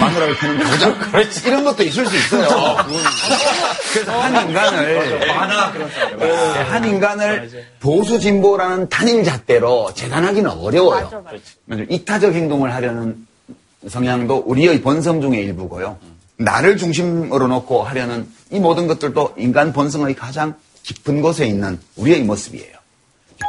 [0.00, 0.98] 마누라를 펴는 가장
[1.44, 2.76] 이런 것도 있을 수 있어요.
[3.92, 5.20] 그래서 한 인간을
[6.18, 11.24] 네, 한 인간을 보수 진보라는 단일 잣대로 재단하기는 어려워요.
[11.66, 11.84] 맞아요.
[11.88, 13.26] 이타적 행동을 하려는
[13.88, 15.98] 성향도 우리의 본성 중의 일부고요.
[16.36, 22.76] 나를 중심으로 놓고 하려는 이 모든 것들도 인간 본성의 가장 깊은 곳에 있는 우리의 모습이에요.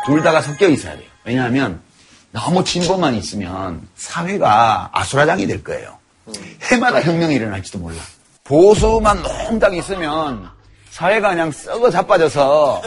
[0.06, 1.08] 둘 다가 섞여 있어야 돼요.
[1.24, 1.82] 왜냐하면
[2.32, 6.01] 너무 진보만 있으면 사회가 아수라장이 될 거예요.
[6.72, 7.98] 해마다 혁명이 일어날지도 몰라.
[8.44, 10.50] 보수만 농당 있으면
[10.90, 12.82] 사회가 그냥 썩어 자빠져서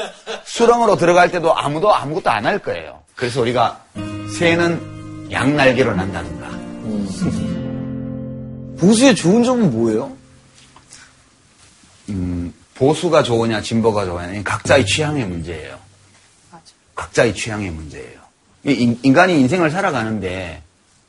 [0.45, 3.01] 수렁으로 들어갈 때도 아무도 아무것도 안 할 거예요.
[3.15, 3.81] 그래서 우리가
[4.39, 6.45] 새는 양날개로 난다든가.
[8.79, 10.13] 보수의 좋은 점은 뭐예요?
[12.11, 15.79] 음, 보수가 좋으냐 진보가 좋으냐 각자의 취향의 문제예요.
[16.95, 18.21] 각자의 취향의 문제예요.
[18.67, 20.63] 이 인- 인간이 인생을 살아가는데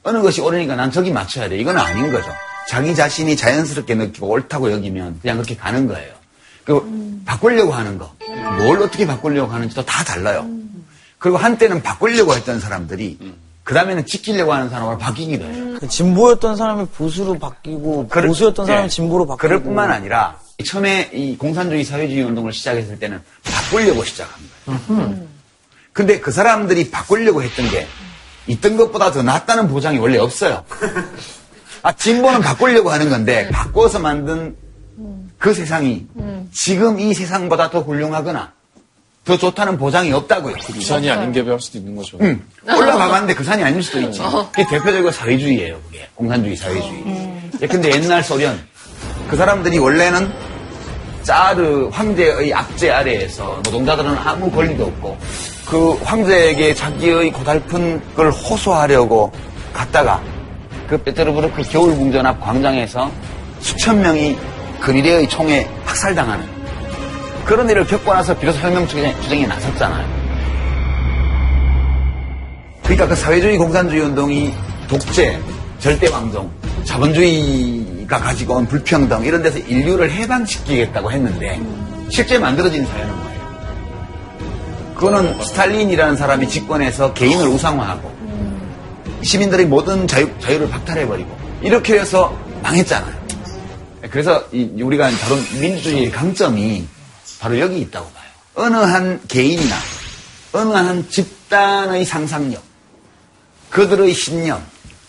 [0.06, 1.58] 어느 것이 옳으니까 난 저기 맞춰야 돼.
[1.58, 2.30] 이건 아닌 거죠.
[2.70, 6.14] 자기 자신이 자연스럽게 느끼고 옳다고 여기면 그냥 그렇게 가는 거예요.
[6.64, 8.12] 그 바꾸려고 하는 거,
[8.60, 10.48] 뭘 어떻게 바꾸려고 하는지도 다 달라요.
[11.20, 13.18] 그리고 한때는 바꾸려고 했던 사람들이
[13.64, 15.78] 그 다음에는 지키려고 하는 사람으로 바뀌기도 해요.
[15.80, 18.90] 그 진보였던 사람이 보수로 바뀌고 그럴- 보수였던 사람이 예.
[18.90, 24.36] 진보로 바뀌고 그럴 뿐만 아니라 처음에 이 공산주의 사회주의 운동을 시작했을 때는 바꾸려고 시작한
[24.68, 25.28] 거예요.
[25.94, 27.88] 근데 그 사람들이 바꾸려고 했던 게
[28.48, 30.64] 있던 것보다 더 낫다는 보장이 원래 없어요.
[31.82, 34.56] 아, 진보는 바꾸려고 하는 건데 바꿔서 만든
[35.38, 36.08] 그 세상이
[36.52, 38.54] 지금 이 세상보다 더 훌륭하거나
[39.24, 40.56] 더 좋다는 보장이 없다고요.
[40.76, 42.18] 유산이 아닌 게 배울 수도 있는 거죠.
[42.22, 42.42] 응.
[42.68, 44.22] 올라가봤는데 그 산이 아닐 수도 있지.
[44.52, 46.08] 그게 대표적으로 사회주의예요, 그게.
[46.14, 47.04] 공산주의 사회주의.
[47.62, 48.60] 예, 근데 옛날 소련,
[49.28, 50.32] 그 사람들이 원래는
[51.24, 55.18] 짜르 황제의 압제 아래에서 노동자들은 아무 권리도 없고
[55.68, 59.32] 그 황제에게 자기의 고달픈 걸 호소하려고
[59.74, 60.22] 갔다가
[60.88, 63.10] 그 페테르부르크 겨울궁전 앞 광장에서
[63.60, 64.38] 수천 명이
[64.80, 66.46] 근위대의 총에 학살당하는
[67.46, 70.26] 그런 일을 겪고 나서 비로소 혁명 투쟁- 투쟁에 나섰잖아요.
[72.84, 74.54] 그러니까 그 사회주의 공산주의 운동이
[74.88, 75.40] 독재,
[75.80, 76.50] 절대왕정,
[76.84, 81.60] 자본주의가 가지고 온 불평등 이런 데서 인류를 해방시키겠다고 했는데
[82.10, 83.35] 실제 만들어진 사회는 뭐예요?
[84.96, 88.16] 그거는 스탈린이라는 사람이 집권해서 개인을 우상화하고
[89.24, 93.26] 시민들의 모든 자유, 자유를 박탈해버리고 이렇게 해서 망했잖아요.
[94.10, 96.86] 그래서 이- 우리가 다룬 민주주의의 강점이
[97.40, 98.26] 바로 여기 있다고 봐요.
[98.56, 99.76] 어느 한 개인이나
[100.54, 102.64] 어느 한 집단의 상상력,
[103.70, 104.64] 그들의 신념,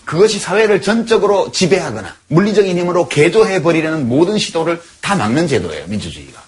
[0.05, 6.41] 그것이 사회를 전적으로 지배하거나 물리적인 힘으로 개조해버리려는 모든 시도를 다 막는 제도예요, 민주주의가.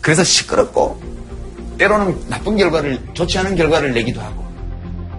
[0.00, 1.00] 그래서 시끄럽고,
[1.78, 4.44] 때로는 나쁜 결과를, 좋지 않은 결과를 내기도 하고,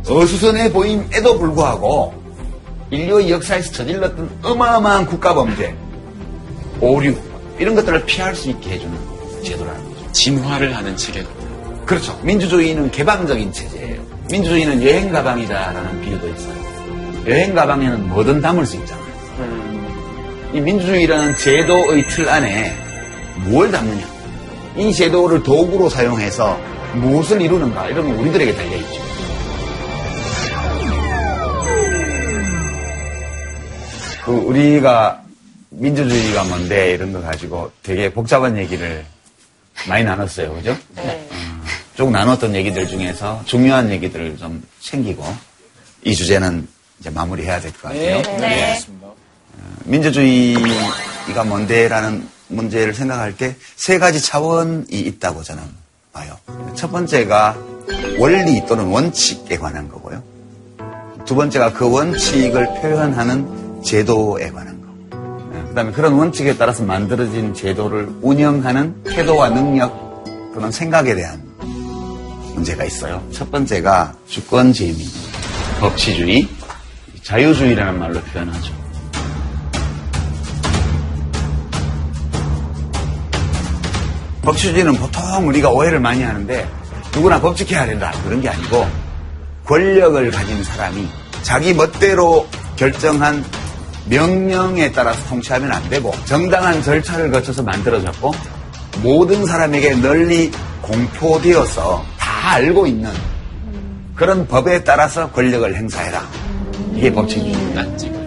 [0.08, 2.14] 어수선해 보임에도 불구하고,
[2.92, 5.76] 인류의 역사에서 저질렀던 어마어마한 국가범죄,
[6.82, 7.16] 오류,
[7.58, 8.98] 이런 것들을 피할 수 있게 해주는
[9.44, 10.12] 제도라는 거죠.
[10.12, 11.26] 진화를 하는 체계.
[11.86, 12.18] 그렇죠.
[12.24, 14.02] 민주주의는 개방적인 체제예요.
[14.30, 16.60] 민주주의는 여행 가방이다라는 비유도 있어요.
[17.28, 19.10] 여행 가방에는 뭐든 담을 수 있잖아요.
[20.54, 22.76] 이 민주주의라는 제도의 틀 안에
[23.46, 24.19] 무엇을 담느냐.
[24.80, 26.58] 이 제도를 도구로 사용해서
[26.96, 27.88] 무엇을 이루는가.
[27.90, 29.10] 이런 건 우리들에게 달려있죠.
[34.24, 35.22] 그 우리가
[35.70, 39.06] 민주주의가 뭔데 이런 거 가지고 되게 복잡한 얘기를
[39.88, 40.54] 많이 나눴어요.
[40.56, 40.76] 그죠?
[40.98, 41.64] 음,
[41.96, 45.24] 쭉 나눴던 얘기들 중에서 중요한 얘기들을 좀 챙기고
[46.04, 46.68] 이 주제는
[47.00, 48.22] 이제 마무리해야 될 것 같아요.
[48.40, 48.80] 네.
[49.86, 55.64] 민주주의가 뭔데라는 문제를 생각할 때 세 가지 차원이 있다고 저는
[56.12, 56.38] 봐요.
[56.76, 57.58] 첫 번째가
[58.20, 60.22] 원리 또는 원칙에 관한 거고요.
[61.26, 64.88] 두 번째가 그 원칙을 표현하는 제도에 관한 거.
[65.70, 71.42] 그 다음에 그런 원칙에 따라서 만들어진 제도를 운영하는 태도와 능력 또는 생각에 대한
[72.54, 73.26] 문제가 있어요.
[73.32, 75.08] 첫 번째가 주권제민,
[75.80, 76.50] 법치주의,
[77.24, 78.79] 자유주의라는 말로 표현하죠.
[84.42, 86.68] 법치주의는 보통 우리가 오해를 많이 하는데
[87.14, 88.88] 누구나 법칙해야 된다 그런 게 아니고
[89.66, 91.08] 권력을 가진 사람이
[91.44, 93.44] 자기 멋대로 결정한
[94.08, 98.34] 명령에 따라서 통치하면 안 되고 정당한 절차를 거쳐서 만들어졌고
[99.04, 103.12] 모든 사람에게 널리 공포되어서 다 알고 있는
[104.16, 106.22] 그런 법에 따라서 권력을 행사해라.
[106.96, 108.19] 이게 법칙입니다.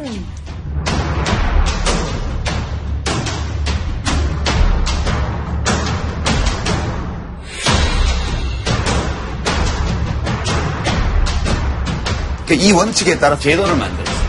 [12.54, 14.22] 이 원칙에 따라 제도를 만들었어요.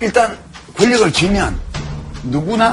[0.00, 0.38] 일단
[0.76, 1.58] 권력을 쥐면
[2.24, 2.72] 누구나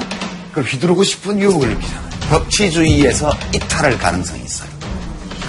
[0.50, 2.10] 그걸 휘두르고 싶은 유혹을 느끼잖아요.
[2.30, 4.69] 법치주의에서 이탈할 가능성이 있어요.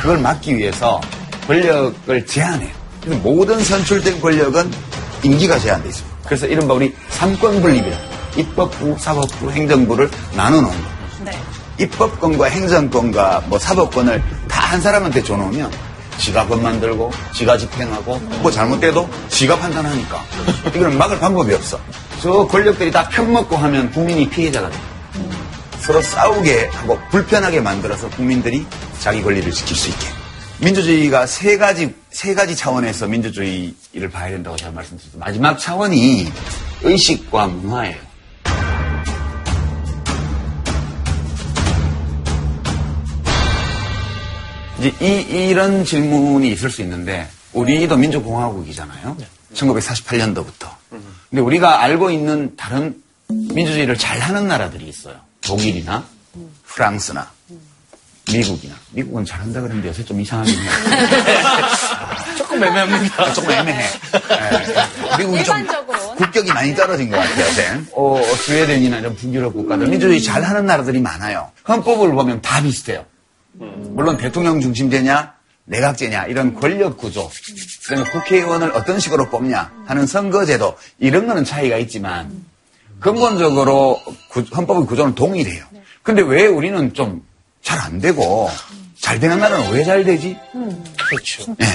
[0.01, 1.01] 그걸 막기 위해서
[1.47, 2.71] 권력을 제한해요.
[3.23, 4.71] 모든 선출된 권력은
[5.23, 6.19] 임기가 제한돼 있습니다.
[6.25, 7.97] 그래서 이른바 우리 삼권 분립이라
[8.37, 10.98] 입법부, 사법부, 행정부를 나눠 놓은 거예요.
[11.79, 15.73] 입법권과 행정권과 뭐 사법권을 다 한 사람한테 줘놓으면
[16.19, 20.23] 지가 법 만들고 지가 집행하고 뭐 잘못돼도 지가 판단하니까
[20.75, 21.81] 이거는 막을 방법이 없어.
[22.21, 24.77] 저 권력들이 다 편먹고 하면 국민이 피해자가 돼.
[25.81, 28.67] 서로 싸우게 하고 불편하게 만들어서 국민들이
[29.01, 30.07] 자기 권리를 지킬 수 있게.
[30.59, 35.19] 민주주의가 세 가지 세 가지 차원에서 민주주의를 봐야 된다고 제가 말씀드렸죠.
[35.19, 36.31] 마지막 차원이
[36.83, 37.97] 의식과 문화예요.
[44.79, 49.17] 이제 이, 이런 질문이 있을 수 있는데, 우리도 민주공화국이잖아요.
[49.55, 50.69] 1948년도부터.
[51.31, 55.17] 근데 우리가 알고 있는 다른 민주주의를 잘하는 나라들이 있어요.
[55.41, 56.05] 독일이나
[56.67, 57.31] 프랑스나
[58.31, 58.75] 미국이나.
[58.93, 60.71] 미국은 잘한다 그러는데 요새 좀 이상하긴 해요.
[62.37, 63.33] 조금 애매합니다.
[63.33, 63.83] 조금 애매해.
[63.83, 65.17] 예.
[65.19, 65.67] 미국이 좀.
[66.17, 67.81] 국격이 많이 떨어진 것 같아요, 요새.
[67.95, 71.51] 어, 스웨덴이나 이런 북유럽 국가들, 민주주의 잘하는 나라들이 많아요.
[71.67, 73.05] 헌법을 보면 다 비슷해요.
[73.59, 77.31] 물론 대통령 중심제냐, 내각제냐, 이런 권력 구조,
[77.87, 82.45] 그다음에 국회의원을 어떤 식으로 뽑냐 하는 선거제도, 이런 거는 차이가 있지만,
[83.01, 85.65] 근본적으로 구- 헌법의 구조는 동일해요.
[86.03, 87.23] 근데 왜 우리는 좀
[87.63, 88.49] 잘 안 되고,
[89.01, 90.37] 잘 되는 나라는 왜 잘 되지?
[91.09, 91.55] 그렇죠.
[91.61, 91.67] 예.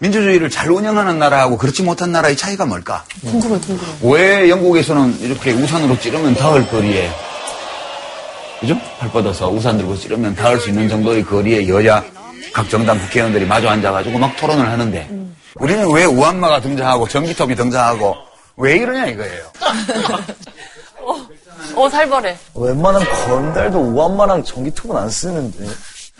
[0.00, 3.04] 민주주의를 잘 운영하는 나라하고 그렇지 못한 나라의 차이가 뭘까?
[3.22, 3.90] 궁금해, 궁금해.
[4.02, 7.10] 왜 영국에서는 이렇게 우산으로 찌르면 닿을 거리에,
[8.62, 8.78] 그죠?
[9.00, 12.02] 팔 뻗어서 우산 들고 찌르면 닿을 수 있는 정도의 거리에 여야
[12.52, 15.10] 각 정당 국회의원들이 마주 앉아가지고 막 토론을 하는데,
[15.56, 18.14] 우리는 왜 우한마가 등장하고 전기톱이 등장하고
[18.56, 19.42] 왜 이러냐 이거예요.
[21.74, 22.36] 어, 살벌해.
[22.54, 25.66] 웬만한 건달도 우한마랑 전기톱은 안 쓰는데.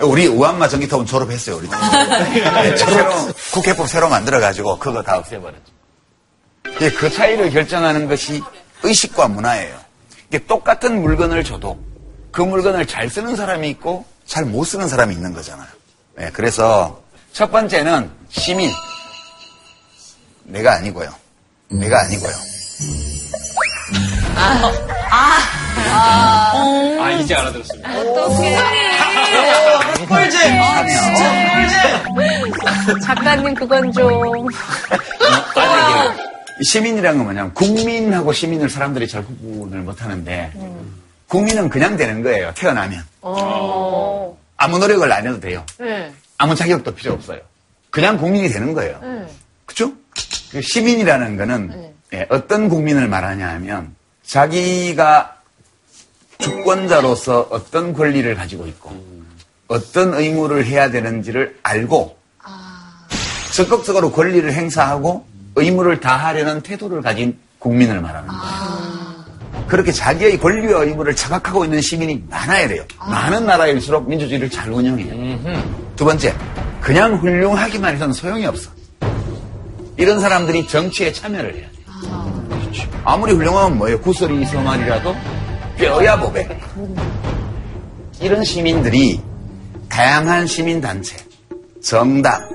[0.00, 1.68] 우리 우한마 전기톱은 졸업했어요, 우리.
[1.70, 3.10] 네, 새로,
[3.52, 5.72] 국회법 새로 만들어가지고 그거 다 없애버렸죠.
[6.80, 8.42] 예, 그 차이를 결정하는 것이
[8.82, 9.76] 의식과 문화예요.
[10.28, 11.78] 이게 똑같은 물건을 줘도
[12.32, 15.68] 그 물건을 잘 쓰는 사람이 있고 잘 못 쓰는 사람이 있는 거잖아요.
[16.20, 18.70] 예, 그래서 첫 번째는 시민.
[20.44, 21.10] 내가 아니고요.
[21.68, 22.32] 내가 아니고요.
[25.94, 27.90] 아, 이제 알아들었습니다.
[33.04, 34.48] 작가님, 그건 좀.
[36.60, 40.52] 이 시민이라는 건 뭐냐면 국민하고 시민을 사람들이 잘 구분을 못 하는데
[41.32, 42.52] 국민은 그냥 되는 거예요.
[42.54, 43.02] 태어나면.
[43.22, 44.38] 어.
[44.58, 45.64] 아무 노력을 안 해도 돼요.
[45.78, 46.12] 네.
[46.36, 47.40] 아무 자격도 필요 없어요.
[47.88, 49.00] 그냥 국민이 되는 거예요.
[49.02, 49.26] 네.
[49.64, 49.94] 그죠?
[50.50, 53.94] 그 시민이라는 거는 예, 어떤 국민을 말하냐 하면
[54.26, 55.36] 자기가
[56.36, 59.02] 주권자로서 어떤 권리를 가지고 있고
[59.68, 62.18] 어떤 의무를 해야 되는지를 알고
[63.54, 68.81] 적극적으로 권리를 행사하고 의무를 다하려는 태도를 가진 국민을 말하는 거예요.
[69.66, 72.84] 그렇게 자기의 권리와 의무를 자각하고 있는 시민이 많아야 돼요.
[72.98, 75.38] 많은 나라일수록 민주주의를 잘 운영해요.
[75.96, 76.34] 두 번째,
[76.80, 78.70] 그냥 훌륭하기만 해서는 소용이 없어.
[79.96, 82.48] 이런 사람들이 정치에 참여를 해야 돼요.
[82.60, 82.88] 그렇죠.
[83.04, 84.00] 아무리 훌륭하면 뭐예요?
[84.00, 85.14] 구설이 서말이라도
[85.78, 86.48] 뼈야 보배.
[88.20, 89.20] 이런 시민들이
[89.88, 91.16] 다양한 시민단체,
[91.82, 92.48] 정당,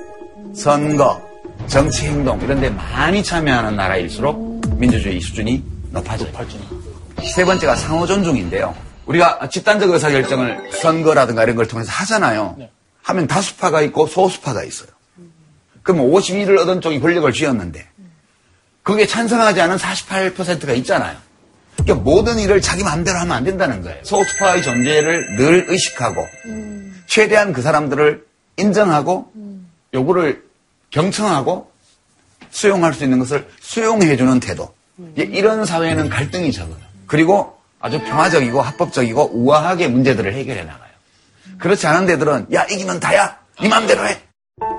[0.54, 1.20] 선거,
[1.66, 6.30] 정치행동 이런 데 많이 참여하는 나라일수록 민주주의 수준이 높아져요.
[7.22, 8.74] 세 번째가 상호 존중인데요.
[9.06, 12.56] 우리가 집단적 의사결정을 선거라든가 이런 걸 통해서 하잖아요.
[13.02, 14.88] 하면 다수파가 있고 소수파가 있어요.
[15.82, 17.86] 그럼 52를 얻은 쪽이 권력을 쥐었는데
[18.82, 21.16] 그게 찬성하지 않은 48%가 있잖아요.
[21.78, 24.02] 그러니까 모든 일을 자기 마음대로 하면 안 된다는 거예요.
[24.04, 26.26] 소수파의 존재를 늘 의식하고
[27.06, 28.26] 최대한 그 사람들을
[28.58, 29.32] 인정하고
[29.94, 30.44] 요구를
[30.90, 31.70] 경청하고
[32.50, 34.74] 수용할 수 있는 것을 수용해주는 태도.
[35.18, 36.87] 예, 이런 사회는 갈등이 적어요.
[37.08, 40.88] 그리고 아주 평화적이고 합법적이고 우아하게 문제들을 해결해 나가요.
[41.58, 44.20] 그렇지 않은 데들은 야 이기면 다야 네 마음대로 해.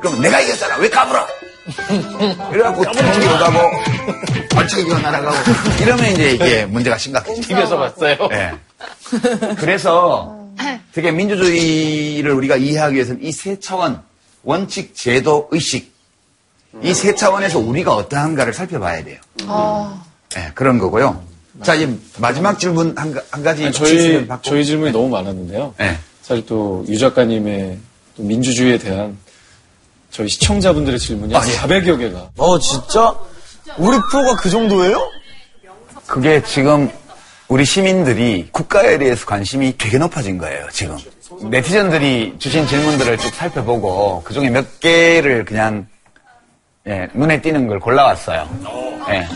[0.02, 1.28] 그럼 내가 이겼잖아 왜 까불어?
[2.54, 3.60] 이래갖고 툭이 오가고
[4.58, 5.38] 얼척이가 날아가고
[5.82, 7.42] 이러면 이제 이게 문제가 심각해져요.
[7.42, 8.16] TV에서 봤어요.
[8.30, 8.54] 네.
[9.58, 10.38] 그래서
[10.94, 14.02] 되게 민주주의를 우리가 이해하기 위해서는 이 세 차원
[14.44, 15.94] 원칙, 제도, 의식
[16.84, 19.20] 이 세 차원에서 우리가 어떠한가를 살펴봐야 돼요.
[20.36, 21.24] 네, 그런 거고요.
[21.64, 24.44] 자, 이제 마지막 질문 한, 가- 한 가지 아니, 저희 받고.
[24.50, 25.74] 저희 질문이 너무 많았는데요.
[25.78, 25.98] 네.
[26.22, 27.78] 사실 또 유 작가님의
[28.16, 29.18] 또 민주주의에 대한
[30.12, 31.54] 저희 시청자분들의 질문이 아, 한 예.
[31.54, 33.14] 400여 개가 어, 진짜?
[33.78, 35.12] 우리 프로가 그 정도예요?
[36.08, 36.90] 그게 지금
[37.48, 40.98] 우리 시민들이 국가에 대해서 관심이 되게 높아진 거예요, 지금.
[41.50, 45.88] 네티즌들이 주신 질문들을 쭉 살펴보고 그 중에 몇 개를 그냥
[46.88, 48.50] 예, 눈에 띄는 걸 골라왔어요.
[49.10, 49.28] 예.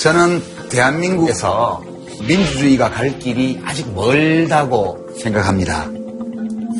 [0.00, 0.42] 저는
[0.72, 1.84] 대한민국에서
[2.26, 5.86] 민주주의가 갈 길이 아직 멀다고 생각합니다.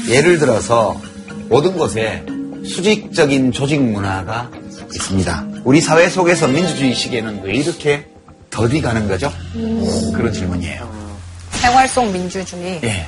[0.08, 0.98] 예를 들어서
[1.48, 2.24] 모든 곳에
[2.64, 4.50] 수직적인 조직 문화가
[4.94, 5.46] 있습니다.
[5.64, 8.06] 우리 사회 속에서 민주주의 시계는 왜 이렇게
[8.50, 9.30] 더디 가는 거죠?
[10.14, 10.90] 그런 질문이에요.
[11.50, 12.80] 생활 속 민주주의.
[12.82, 13.06] 예.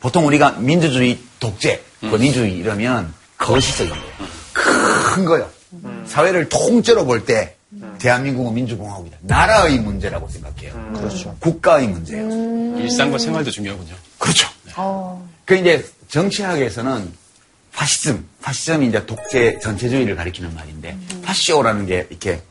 [0.00, 1.80] 보통 우리가 민주주의, 독재,
[2.10, 4.04] 권위주의 이러면 거시적인 거예요.
[5.14, 5.48] 큰 거요.
[6.06, 7.56] 사회를 통째로 볼 때
[7.98, 9.18] 대한민국은 민주공화국이다.
[9.22, 10.72] 나라의 문제라고 생각해요.
[10.94, 11.34] 그렇죠.
[11.40, 12.78] 국가의 문제예요.
[12.78, 13.94] 일상과 생활도 중요하군요.
[14.18, 14.48] 그렇죠.
[15.44, 17.12] 그 이제 정치학에서는
[17.72, 22.42] 파시즘, 파시즘이 이제 독재 전체주의를 가리키는 말인데 파시오라는 게 이렇게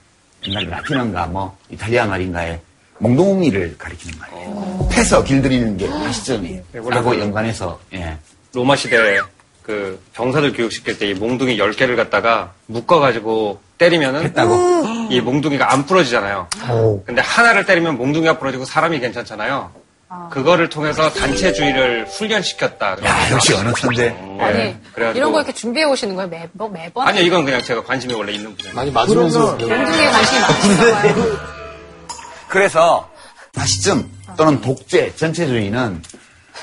[0.48, 2.60] 옛날 라틴어인가 뭐 이탈리아 말인가에
[3.00, 4.90] 몽둥이를 가리키는 말이에요.
[4.92, 6.64] 패서 길들이는 게 파시즘이에요.
[6.72, 8.18] 네, 라고 그- 연관해서 예.
[8.54, 8.98] 로마 시대
[9.72, 14.84] 그 병사들 교육시킬 때 이 몽둥이 10개를 갖다가 묶어가지고 때리면은 했다고?
[15.10, 16.48] 이 몽둥이가 안 부러지잖아요.
[17.06, 19.72] 근데 하나를 때리면 몽둥이가 부러지고 사람이 괜찮잖아요.
[20.30, 22.98] 그거를 통해서 단체주의를 훈련시켰다.
[23.06, 24.08] 야, 역시 어느 천재.
[24.08, 26.28] 예, 아니, 그래가지고- 이런 거 이렇게 준비해 오시는 거예요?
[26.30, 27.08] 매, 뭐, 매번?
[27.08, 28.76] 아니요, 이건 그냥 제가 관심이 원래 있는 분야예요.
[28.76, 31.38] 많이 맞으면서 공중에 관심이 많으시잖아요.
[32.50, 33.10] 그래서
[33.56, 36.04] 파시즘 또는 독재, 전체주의는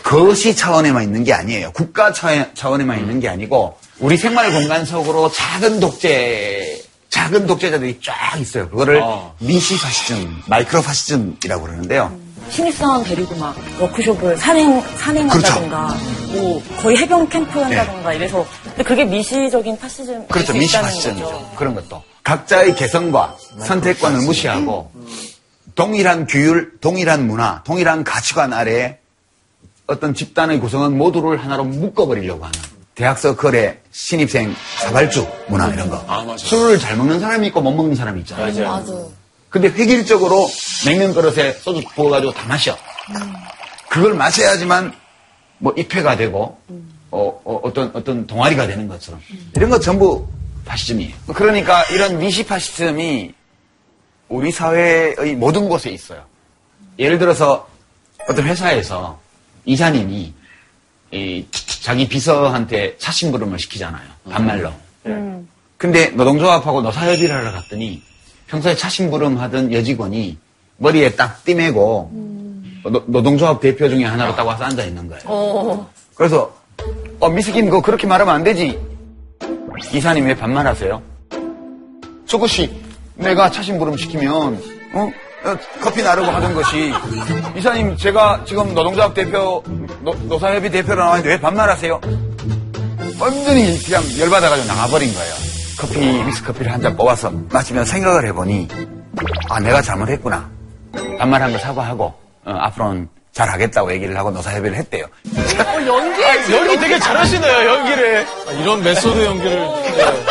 [0.03, 1.71] 거시 차원에만 있는 게 아니에요.
[1.73, 8.39] 국가 차원- 차원에만 있는 게 아니고 우리 생활 공간 속으로 작은 독재, 작은 독재자들이 쫙
[8.41, 8.69] 있어요.
[8.71, 9.35] 그거를 어.
[9.41, 12.17] 미시 파시즘, 마이크로 파시즘이라고 그러는데요.
[12.51, 15.95] 신입사원 데리고 막 워크숍을 산행, 산행한다던가,
[16.33, 18.47] 뭐, 거의 해병 캠프 한다던가 이래서.
[18.65, 20.27] 근데 그게 미시적인 파시즘.
[20.29, 20.55] 그렇죠.
[20.55, 21.53] 미시 파시즘이죠.
[21.57, 22.03] 그런 것도.
[22.25, 24.91] 각자의 개성과 선택권을 무시하고
[25.75, 28.97] 동일한 규율, 동일한 문화, 동일한 가치관 아래에
[29.89, 32.59] 어떤 집단의 구성은 모두를 하나로 묶어버리려고 하는
[32.95, 36.05] 대학 서클의 신입생 사발주 문화 이런 거.
[36.07, 36.47] 아, 맞아.
[36.47, 38.65] 술을 잘 먹는 사람이 있고 못 먹는 사람이 있잖아요.
[38.67, 39.11] 맞아요.
[39.49, 40.47] 근데 획일적으로
[40.85, 42.77] 냉면 그릇에 소주 부어가지고 다 마셔.
[43.89, 44.93] 그걸 마셔야지만
[45.59, 46.59] 뭐 입회가 되고
[47.11, 49.23] 어, 떤 어떤 동아리가 되는 것처럼
[49.57, 50.29] 이런 거 전부
[50.67, 51.15] 파시즘이에요.
[51.35, 53.33] 그러니까 이런 미시 파시즘이
[54.29, 56.23] 우리 사회의 모든 곳에 있어요.
[56.99, 57.67] 예를 들어서
[58.29, 59.19] 어떤 회사에서
[59.69, 60.33] 이사님이
[61.13, 61.47] 이
[61.83, 64.09] 자기 비서한테 차심부름을 시키잖아요.
[64.31, 64.73] 반말로.
[65.77, 68.03] 근데 노동조합하고 노사협의를 하러 갔더니
[68.49, 70.39] 평소에 차심부름 하던 여직원이
[70.79, 72.11] 머리에 딱 띠매고
[72.85, 75.87] 노, 노동조합 대표 중에 하나로 딱 와서 앉아 있는 거예요.
[76.15, 76.57] 그래서
[77.21, 78.79] 어 미스김 그거 그렇게 말하면 안 되지.
[79.93, 81.03] 이사님 왜 반말하세요?
[82.27, 82.75] 저것이
[83.17, 84.63] 내가 차심부름 시키면
[84.95, 85.11] 어?
[85.45, 86.93] 어, 커피 나르고 하던 것이
[87.57, 89.63] 이사님 제가 지금 노동조합 대표
[90.01, 92.01] 노, 노사협의 대표로 나왔는데 왜 반말하세요?
[93.21, 95.35] 완전히 그냥 열받아가지고 나가버린 거예요.
[95.79, 98.69] 커피, 믹스 커피를 한 잔 뽑아서 마시면 생각을 해보니,
[99.49, 100.49] 아, 내가 잘못했구나.
[101.19, 105.07] 반말한 거 사과하고, 어, 앞으로는 잘하겠다고 얘기를 하고 노사협의를 했대요.
[105.87, 108.27] 연기 연기 되게 잘하시네요, 연기를.
[108.49, 110.25] 아, 이런 메소드 연기를 네.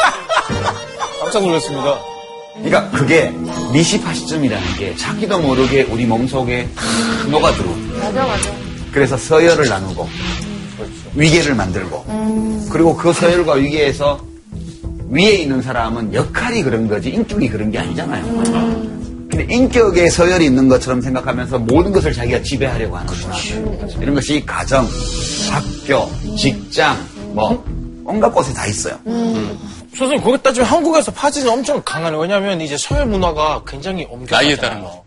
[1.22, 1.96] 깜짝 놀랐습니다.
[2.64, 3.32] 그러니까 그게
[3.74, 8.52] 미시파시즘이라는 게 자기도 모르게 우리 몸속에 탁 녹아들어오는 맞아 맞아.
[8.92, 10.08] 그래서 서열을 나누고
[11.16, 14.20] 위계를 만들고 그리고 그 서열과 위계에서
[15.10, 18.26] 위에 있는 사람은 역할이 그런 거지 인격이 그런 게 아니잖아요.
[19.30, 23.30] 근데 인격에 서열이 있는 것처럼 생각하면서 모든 것을 자기가 지배하려고 하는 거죠.
[24.02, 24.88] 이런 것이 가정,
[25.50, 26.98] 학교, 직장,
[27.34, 27.64] 뭐
[28.06, 28.96] 온갖 곳에 다 있어요.
[29.98, 32.20] 선생님, 거기 따지면 한국에서 파지는 엄청 강하네요.
[32.20, 34.42] 왜냐면 이제 서열 문화가 굉장히 엄격하잖아요.
[34.46, 35.04] 나이에 따른 거.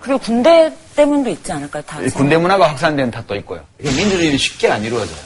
[0.00, 1.82] 그리고 군대 때문도 있지 않을까요?
[1.82, 3.60] 다이 군대 문화가 확산된 탓도 있고요.
[3.78, 5.16] 민주주의는 쉽게 안 이루어져요.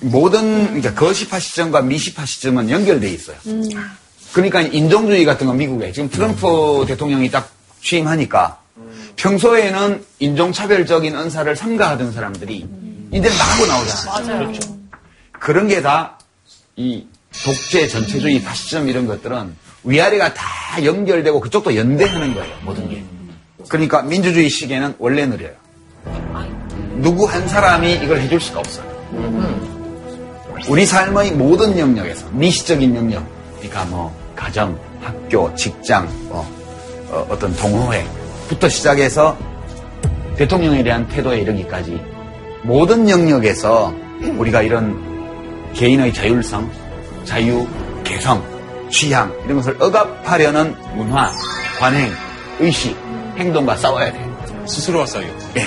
[0.00, 3.36] 모든 그러니까 거시파 시점과 미시파 시점은 연결돼 있어요.
[4.32, 7.50] 그러니까 인종주의 같은 건 미국에 지금 트럼프 대통령이 딱
[7.82, 8.58] 취임하니까
[9.16, 12.66] 평소에는 인종차별적인 언사를 삼가하던 사람들이
[13.12, 14.44] 이제 마구 나오잖아요.
[14.44, 14.52] 맞아요.
[15.38, 16.16] 그런 게 다
[16.76, 17.06] 이
[17.44, 19.54] 독재 전체주의 파시즘 이런 것들은
[19.84, 20.44] 위아래가 다
[20.84, 22.54] 연결되고 그쪽도 연대하는 거예요.
[22.62, 23.02] 모든 게.
[23.68, 25.52] 그러니까 민주주의 시계는 원래 느려요.
[26.96, 28.92] 누구 한 사람이 이걸 해줄 수가 없어요.
[30.68, 33.26] 우리 삶의 모든 영역에서 미시적인 영역,
[33.56, 36.46] 그러니까 뭐 가정, 학교, 직장, 뭐
[37.10, 39.36] 어, 떤 동호회부터 시작해서
[40.36, 42.00] 대통령에 대한 태도에 이르기까지
[42.62, 43.92] 모든 영역에서
[44.38, 46.70] 우리가 이런 개인의 자율성,
[47.24, 47.66] 자유,
[48.04, 48.42] 개성,
[48.90, 51.32] 취향 이런 것을 억압하려는 문화,
[51.78, 52.12] 관행,
[52.60, 52.96] 의식,
[53.36, 54.64] 행동과 싸워야 돼요.
[54.66, 55.48] 스스로와 싸우겠죠.
[55.56, 55.66] 예.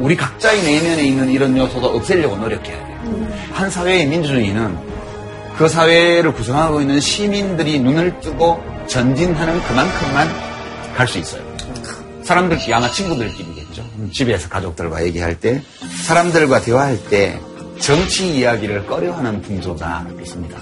[0.00, 3.28] 우리 각자의 내면에 있는 이런 요소도 없애려고 노력해야 돼요.
[3.52, 4.76] 한 사회의 민주주의는
[5.56, 10.28] 그 사회를 구성하고 있는 시민들이 눈을 뜨고 전진하는 그만큼만
[10.96, 11.42] 갈 수 있어요.
[12.24, 13.84] 사람들끼리 아마 친구들끼리겠죠.
[14.12, 15.62] 집에서 가족들과 얘기할 때
[16.04, 17.38] 사람들과 대화할 때
[17.78, 20.58] 정치 이야기를 꺼려하는 풍조가 있습니다.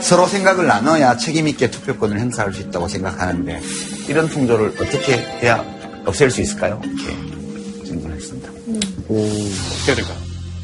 [0.00, 3.60] 서로 생각을 나눠야 책임있게 투표권을 행사할 수 있다고 생각하는데
[4.08, 5.64] 이런 풍조를 어떻게 해야
[6.06, 6.80] 없앨 수 있을까요?
[6.84, 8.50] 이렇게 질문했습니다.
[8.50, 10.16] 어떻게 해야 될까요?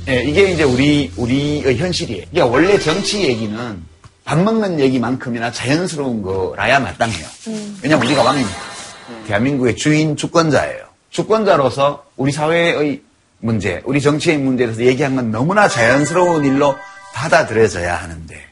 [0.09, 2.27] 예, 이게 이제 우리, 우리의 현실이에요.
[2.31, 3.83] 그러니까 원래 정치 얘기는
[4.25, 7.27] 밥 먹는 얘기만큼이나 자연스러운 거라야 마땅해요.
[7.83, 8.59] 왜냐면 우리가 왕이니까.
[9.27, 10.85] 대한민국의 주인 주권자예요.
[11.11, 13.03] 주권자로서 우리 사회의
[13.41, 16.75] 문제, 우리 정치의 문제에 대해서 얘기한 건 너무나 자연스러운 일로
[17.15, 18.45] 받아들여져야 하는데,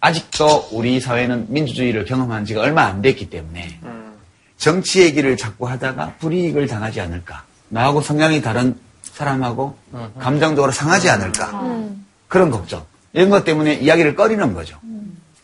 [0.00, 3.78] 아직도 우리 사회는 민주주의를 경험한 지가 얼마 안 됐기 때문에,
[4.58, 7.44] 정치 얘기를 자꾸 하다가 불이익을 당하지 않을까.
[7.68, 9.76] 나하고 성향이 다른 사람하고
[10.18, 11.72] 감정적으로 상하지 않을까.
[12.28, 12.84] 그런 걱정.
[13.12, 14.76] 이런 것 때문에 이야기를 꺼리는 거죠.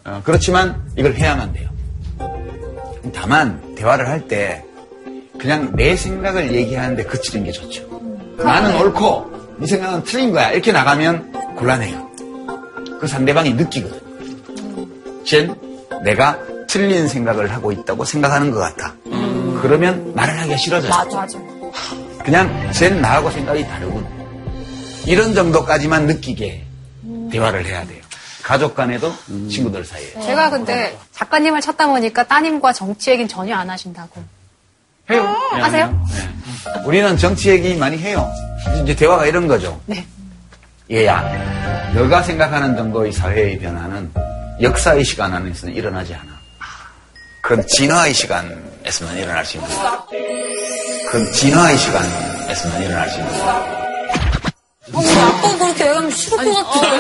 [0.05, 1.69] 어, 그렇지만 이걸 해야만 돼요.
[3.15, 4.65] 다만, 대화를 할 때
[5.39, 7.87] 그냥 내 생각을 얘기하는데 그치는 게 좋죠.
[8.39, 10.51] 나는 옳고, 네 생각은 틀린 거야.
[10.53, 11.30] 이렇게 나가면
[11.61, 12.11] 곤란해요.
[13.01, 14.01] 그 상대방이 느끼거든.
[15.25, 15.55] 쟨
[16.03, 18.95] 내가 틀린 생각을 하고 있다고 생각하는 것 같아.
[19.61, 20.91] 그러면 말을 하기가 싫어져요.
[20.91, 21.27] 맞아.
[22.25, 24.07] 그냥 쟨 나하고 생각이 다르군.
[25.07, 26.65] 이런 정도까지만 느끼게
[27.31, 28.01] 대화를 해야 돼요.
[28.43, 29.13] 가족 간에도
[29.51, 30.13] 친구들 사이에.
[30.23, 34.23] 제가 근데 작가님을 찾다 보니까 따님과 정치 얘기는 전혀 안 하신다고.
[35.11, 35.37] 해요.
[35.53, 35.87] 하세요?
[36.09, 36.81] 네.
[36.87, 38.27] 우리는 정치 얘기 많이 해요.
[38.83, 39.79] 이제 대화가 이런 거죠.
[39.87, 40.07] 네.
[40.91, 44.13] 얘야, 너가 생각하는 정도의 사회의 변화는
[44.61, 46.41] 역사의 시간 안에서는 일어나지 않아.
[47.43, 50.05] 그건 진화의 시간에서만 일어날 수 있는 거야.
[51.07, 53.81] 그건 진화의 시간에서만 일어날 수 있는 거야.
[54.93, 56.97] 아빠 그렇게 얘기하면 싫을 것 같아.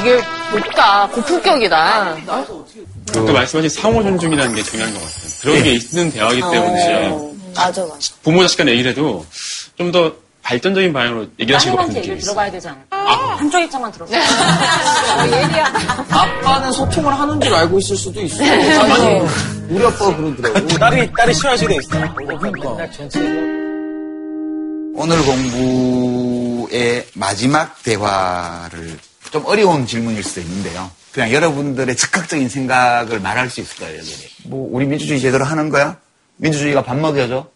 [0.00, 0.20] 이게
[0.52, 1.08] 높다.
[1.08, 2.16] 고품격이다.
[3.12, 5.18] 그 말씀하신 상호 존중이라는 게 중요한 것 같아요.
[5.42, 8.14] 그런 게 있는 대화이기 때문에 어, 맞아, 맞아.
[8.24, 9.24] 부모 자식 간의 얘기를 해도
[9.76, 10.12] 좀더
[10.48, 12.30] 발전적인 방향으로 얘기를 하실 것 같은 느낌이 얘기를 있어요.
[12.30, 13.36] 들어봐야 되지 않을까?
[13.36, 14.14] 한쪽 입장만 들었어.
[16.10, 18.42] 아빠는 소통을 하는 줄 알고 있을 수도 있어.
[18.42, 19.20] 아니,
[19.68, 20.66] 우리 아빠가 그러더라고.
[20.66, 21.90] 딸이, 딸이 싫어하시게 돼 있어.
[21.90, 22.88] 그러니까.
[24.94, 28.98] 오늘 공부의 마지막 대화를
[29.30, 30.90] 좀 어려운 질문일 수도 있는데요.
[31.12, 34.28] 그냥 여러분들의 즉각적인 생각을 말할 수 있을 거예요, 여기에.
[34.46, 35.98] 뭐, 우리 민주주의 제대로 하는 거야?
[36.36, 37.46] 민주주의가 밥 먹여줘?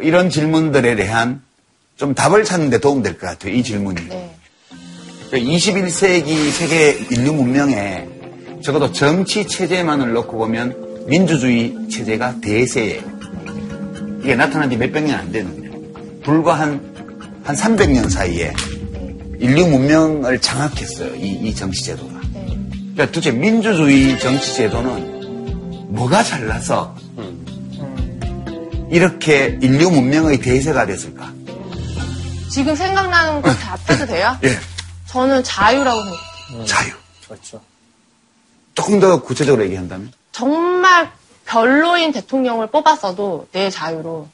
[0.00, 1.42] 이런 질문들에 대한
[2.00, 4.00] 좀 답을 찾는 데 도움될 것 같아요, 이 질문이.
[4.08, 4.34] 네.
[5.32, 8.08] 21세기 세계 인류 문명에
[8.64, 13.02] 적어도 정치 체제만을 놓고 보면 민주주의 체제가 대세예요.
[14.22, 16.22] 이게 나타난 지 몇백 년안 됐는데.
[16.22, 16.80] 불과 한,
[17.44, 18.54] 한 300년 사이에
[19.38, 21.16] 인류 문명을 장악했어요.
[21.16, 22.18] 이, 이 정치제도가.
[22.32, 26.96] 그러니까 도대체 민주주의 정치제도는 뭐가 잘나서
[28.90, 31.39] 이렇게 인류 문명의 대세가 됐을까?
[32.50, 34.36] 지금 생각나는 거 답해도 돼요?
[34.44, 34.58] 예,
[35.06, 36.64] 저는 자유라고 생각해요.
[36.66, 36.92] 자유.
[37.26, 37.60] 그렇죠.
[38.74, 40.12] 조금 더 구체적으로 얘기한다면?
[40.32, 41.10] 정말
[41.46, 44.28] 별로인 대통령을 뽑았어도 내 자유로.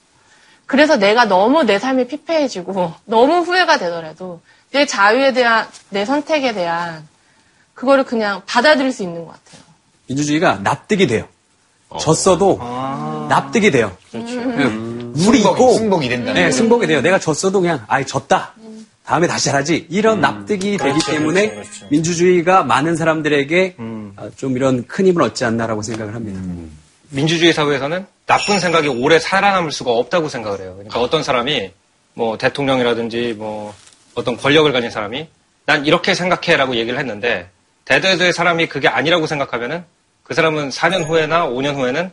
[0.66, 4.40] 그래서 내가 너무 내 삶이 피폐해지고 너무 후회가 되더라도
[4.72, 7.06] 내 자유에 대한 내 선택에 대한
[7.74, 9.62] 그거를 그냥 받아들일 수 있는 것 같아요.
[10.08, 11.28] 민주주의가 납득이 돼요.
[12.00, 12.58] 졌어도
[13.28, 13.96] 납득이 돼요.
[14.14, 14.95] 응.
[15.16, 16.50] 우리 승복, 있고 승복이 된다는 네.
[16.50, 17.00] 승복이 돼요.
[17.00, 18.54] 내가 졌어도 그냥 아이 졌다.
[19.04, 19.86] 다음에 다시 잘하지.
[19.88, 21.86] 이런 납득이 되기 때문에 그렇죠, 그렇죠.
[21.90, 23.76] 민주주의가 많은 사람들에게
[24.16, 26.40] 아, 좀 이런 큰 힘을 얻지 않나라고 생각을 합니다.
[27.10, 30.74] 민주주의 사회에서는 나쁜 생각이 오래 살아남을 수가 없다고 생각을 해요.
[30.74, 31.70] 그러니까 어떤 사람이
[32.14, 33.72] 뭐 대통령이라든지 뭐
[34.14, 35.28] 어떤 권력을 가진 사람이
[35.66, 37.48] 난 이렇게 생각해라고 얘기를 했는데
[37.84, 39.84] 대다수의 사람이 그게 아니라고 생각하면은
[40.24, 42.10] 그 사람은 4년 후에나 5년 후에는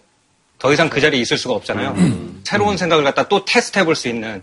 [0.63, 1.93] 더 이상 그 자리에 있을 수가 없잖아요.
[2.45, 4.41] 새로운 생각을 갖다 또 테스트 해 볼 수 있는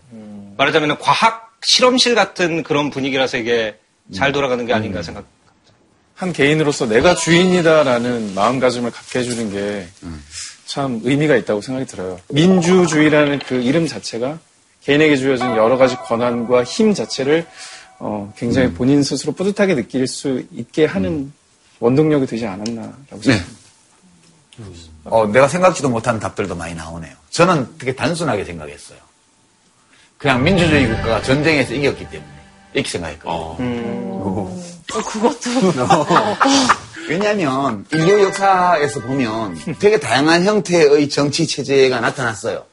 [0.59, 3.79] 말하자면 과학 실험실 같은 그런 분위기라서 이게
[4.15, 5.25] 잘 돌아가는 게 아닌가 생각.
[6.15, 9.89] 한 개인으로서 내가 주인이다라는 마음가짐을 갖게 해주는 게
[10.67, 12.21] 참 의미가 있다고 생각이 들어요.
[12.29, 14.39] 민주주의라는 그 이름 자체가
[14.85, 17.45] 개인에게 주어진 여러 가지 권한과 힘 자체를
[17.99, 21.33] 어, 굉장히 본인 스스로 뿌듯하게 느낄 수 있게 하는
[21.81, 24.90] 원동력이 되지 않았나라고 생각합니다.
[25.11, 27.13] 어, 내가 생각지도 못한 답들도 많이 나오네요.
[27.31, 28.99] 저는 되게 단순하게 생각했어요.
[30.17, 32.31] 그냥 민주주의 국가가 전쟁에서 이겼기 때문에
[32.75, 33.57] 이렇게 생각했거든요.
[37.09, 42.65] 왜냐하면 인류 역사에서 보면 되게 다양한 형태의 정치 체제가 나타났어요.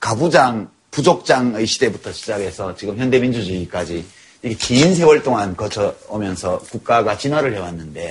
[0.00, 4.04] 가부장, 부족장의 시대부터 시작해서 지금 현대 민주주의까지
[4.42, 8.10] 이게 긴 세월 동안 거쳐오면서 국가가 진화를 해왔는데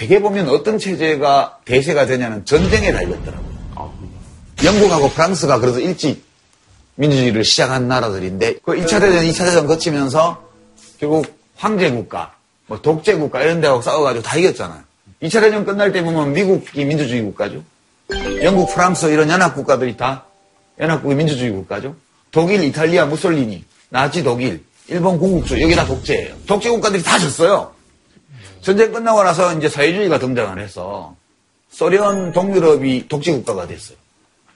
[0.00, 3.92] 되게 보면 어떤 체제가 대세가 되냐는 전쟁에 달렸더라고요.
[4.64, 6.24] 영국하고 프랑스가 그래서 일찍
[6.94, 10.42] 민주주의를 시작한 나라들인데 그 1차 대전, 2차 대전 거치면서
[10.98, 12.32] 결국 황제 국가,
[12.66, 14.80] 뭐 독재 국가 이런 데하고 싸워가지고 다 이겼잖아요.
[15.22, 17.62] 2차 대전 끝날 때 보면 미국이 민주주의 국가죠.
[18.42, 20.24] 영국, 프랑스 이런 연합 국가들이 다
[20.78, 21.94] 연합국의 민주주의 국가죠.
[22.30, 26.36] 독일, 이탈리아, 무솔리니, 나치 독일, 일본 군국주의 여기 다 독재예요.
[26.46, 27.78] 독재 국가들이 다 졌어요.
[28.62, 31.16] 전쟁 끝나고 나서 이제 사회주의가 등장을 해서
[31.70, 33.96] 소련, 동유럽이 독재 국가가 됐어요.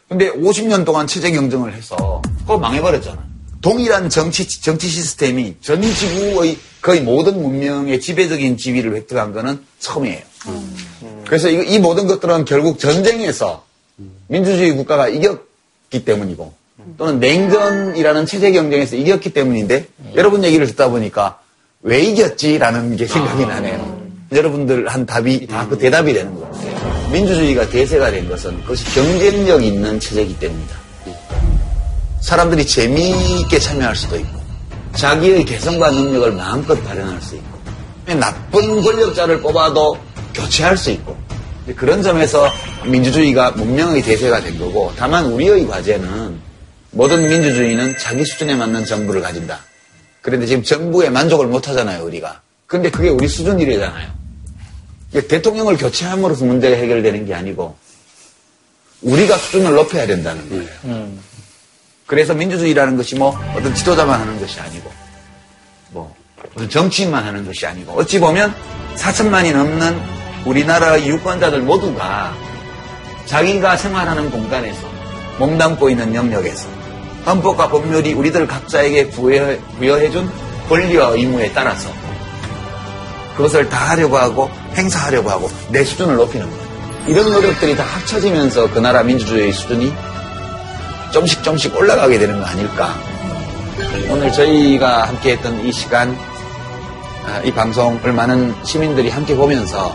[0.08, 3.34] 근데 50년 동안 체제 경쟁을 해서 그거 망해버렸잖아요.
[3.62, 10.20] 동일한 정치, 정치 시스템이 전 지구의 거의 모든 문명의 지배적인 지위를 획득한 거는 처음이에요.
[11.24, 13.64] 그래서 이, 이 모든 것들은 결국 전쟁에서
[14.28, 16.52] 민주주의 국가가 이겼기 때문이고
[16.98, 21.40] 또는 냉전이라는 체제 경쟁에서 이겼기 때문인데 여러분 얘기를 듣다 보니까
[21.84, 24.02] 왜 이겼지라는 게 생각이 나네요.
[24.32, 27.10] 여러분들 한 답이 다 그 대답이 되는 것 같아요.
[27.12, 30.76] 민주주의가 대세가 된 것은 그것이 경쟁력 있는 체제이기 때문이다.
[32.22, 34.40] 사람들이 재미있게 참여할 수도 있고
[34.96, 37.54] 자기의 개성과 능력을 마음껏 발현할 수 있고
[38.18, 39.98] 나쁜 권력자를 뽑아도
[40.32, 41.16] 교체할 수 있고
[41.76, 42.50] 그런 점에서
[42.86, 46.38] 민주주의가 문명의 대세가 된 거고 다만 우리의 과제는
[46.92, 49.60] 모든 민주주의는 자기 수준에 맞는 정부를 가진다.
[50.24, 52.40] 그런데 지금 정부에 만족을 못 하잖아요, 우리가.
[52.66, 54.08] 근데 그게 우리 수준 일이잖아요.
[55.28, 57.76] 대통령을 교체함으로써 문제가 해결되는 게 아니고
[59.02, 61.08] 우리가 수준을 높여야 된다는 거예요.
[62.06, 64.90] 그래서 민주주의라는 것이 뭐 어떤 지도자만 하는 것이 아니고
[65.90, 66.16] 뭐
[66.54, 68.54] 어떤 정치인만 하는 것이 아니고 어찌 보면
[68.96, 70.00] 4천만이 넘는
[70.46, 72.34] 우리나라의 유권자들 모두가
[73.26, 74.90] 자기가 생활하는 공간에서
[75.38, 76.83] 몸담고 있는 영역에서
[77.26, 80.30] 헌법과 법률이 우리들 각자에게 부여, 부여해준
[80.68, 81.88] 권리와 의무에 따라서
[83.36, 86.64] 그것을 다 하려고 하고 행사하려고 하고 내 수준을 높이는 거예요.
[87.06, 89.92] 이런 노력들이 다 합쳐지면서 그 나라 민주주의의 수준이
[91.12, 92.94] 좀씩 좀씩 올라가게 되는 거 아닐까.
[94.10, 96.16] 오늘 저희가 함께 했던 이 시간,
[97.26, 99.94] 아, 이 방송을 많은 시민들이 함께 보면서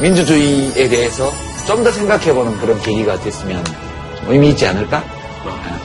[0.00, 1.32] 민주주의에 대해서
[1.66, 5.02] 좀 더 생각해보는 그런 계기가 됐으면 좀 의미 있지 않을까?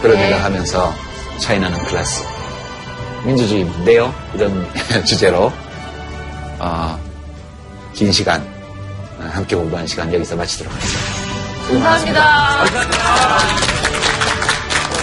[0.01, 0.95] 아, 그런 생각하면서
[1.39, 2.23] 차이나는 클래스.
[3.23, 4.11] 민주주의 뭔데요?
[4.33, 4.67] 이런
[5.05, 5.53] 주제로
[6.57, 6.99] 어,
[7.93, 8.41] 긴 시간
[9.19, 11.11] 어, 함께 공부한 시간 여기서 마치도록 하겠습니다.
[11.67, 12.65] 감사합니다.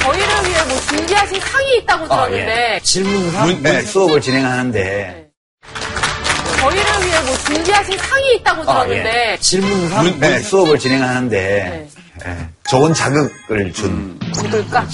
[0.02, 2.80] 저희를 위해 뭐 준비하신 상이 있다고 들었는데.
[2.82, 5.28] 질문상 네, 수업을 진행하는데.
[6.60, 9.38] 저희를 위해 뭐 준비하신 상이 있다고 들었는데.
[9.40, 11.88] 질문상 네, 수업을 진행하는데.
[12.26, 14.86] 예, 좋은 자극을 준 누굴까?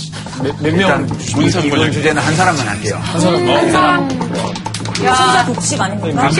[0.62, 1.90] 일단 문상 이번.
[1.92, 3.00] 주제는 한 사람만 할게요.
[4.94, 6.30] 순사 독식 아닙니까?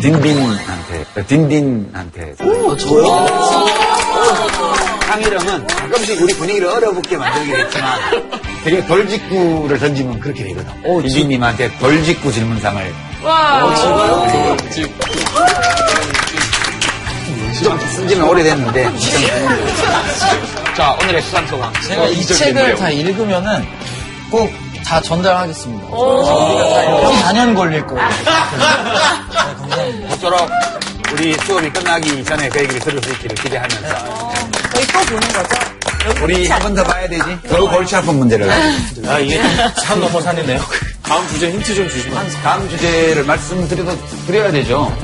[0.00, 2.34] 딘딘한테 딘딘한테
[5.06, 8.00] 상이령은 가끔씩 우리 분위기를 어렵게 만들긴 했지만
[8.64, 10.72] 되게 돌직구를 던지면 그렇게 되거든.
[11.02, 12.92] 딘딘님한테 돌직구 질문상을.
[13.22, 13.74] 와.
[17.64, 18.90] 좀 쓴지는 오래됐는데.
[20.76, 21.72] 자 오늘의 수상 소감.
[21.88, 23.66] 제가 이 책을 다 읽으면은
[24.30, 24.50] 꼭
[24.84, 25.86] 다 전달하겠습니다.
[25.86, 28.06] 읽으면 4년 걸릴 거예요.
[30.08, 30.46] 모쪼록
[31.14, 34.32] 우리 수업이 끝나기 전에 그 얘기를 들을 수 있기를 기대하면서.
[34.74, 35.56] 저희 또 보는 거죠?
[36.22, 37.22] 우리 한 번 더 봐야 되지?
[37.48, 38.50] 더 골치 아픈 문제를
[39.06, 39.40] 아, 이게
[39.82, 40.60] 산 넘어 산이네요.
[41.02, 42.28] 다음 주제 힌트 좀 주시면.
[42.42, 43.96] 다음 주제를 말씀드려도
[44.26, 44.94] 드려야 되죠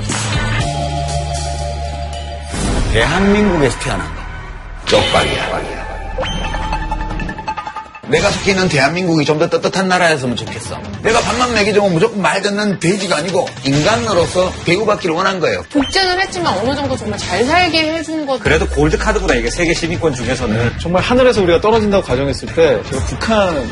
[2.92, 4.20] 대한민국에서 태어난 거
[4.86, 5.60] 쪽박이야
[8.08, 10.76] 내가 속해 있는 대한민국이 좀 더 떳떳한 나라였으면 좋겠어.
[11.02, 15.62] 내가 밥만 먹이자면 무조건 말 듣는 돼지가 아니고 인간으로서 대우받기를 원한 거예요.
[15.70, 18.40] 독재는 했지만 어느 정도 정말 잘 살게 해준 것.
[18.40, 23.70] 그래도 골드 카드구나 이게 세계 시민권 중에서는 정말 하늘에서 우리가 떨어진다고 가정했을 때 제가 북한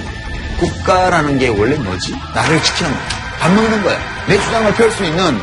[0.60, 2.14] 국가라는 게 원래 뭐지?
[2.32, 3.08] 나를 지키는 거야.
[3.40, 3.98] 밥 먹는 거야.
[4.28, 5.36] 내 주장을 펼 수 있는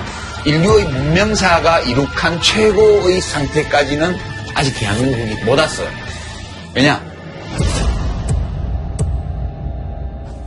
[0.45, 4.15] 인류의 문명사가 이룩한 최고의 상태까지는
[4.53, 5.89] 아직 대한민국이 못 왔어요.
[6.75, 7.01] 왜냐?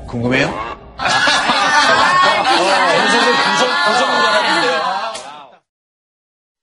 [0.06, 0.78] 궁금해요?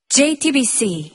[0.10, 1.15] JTBC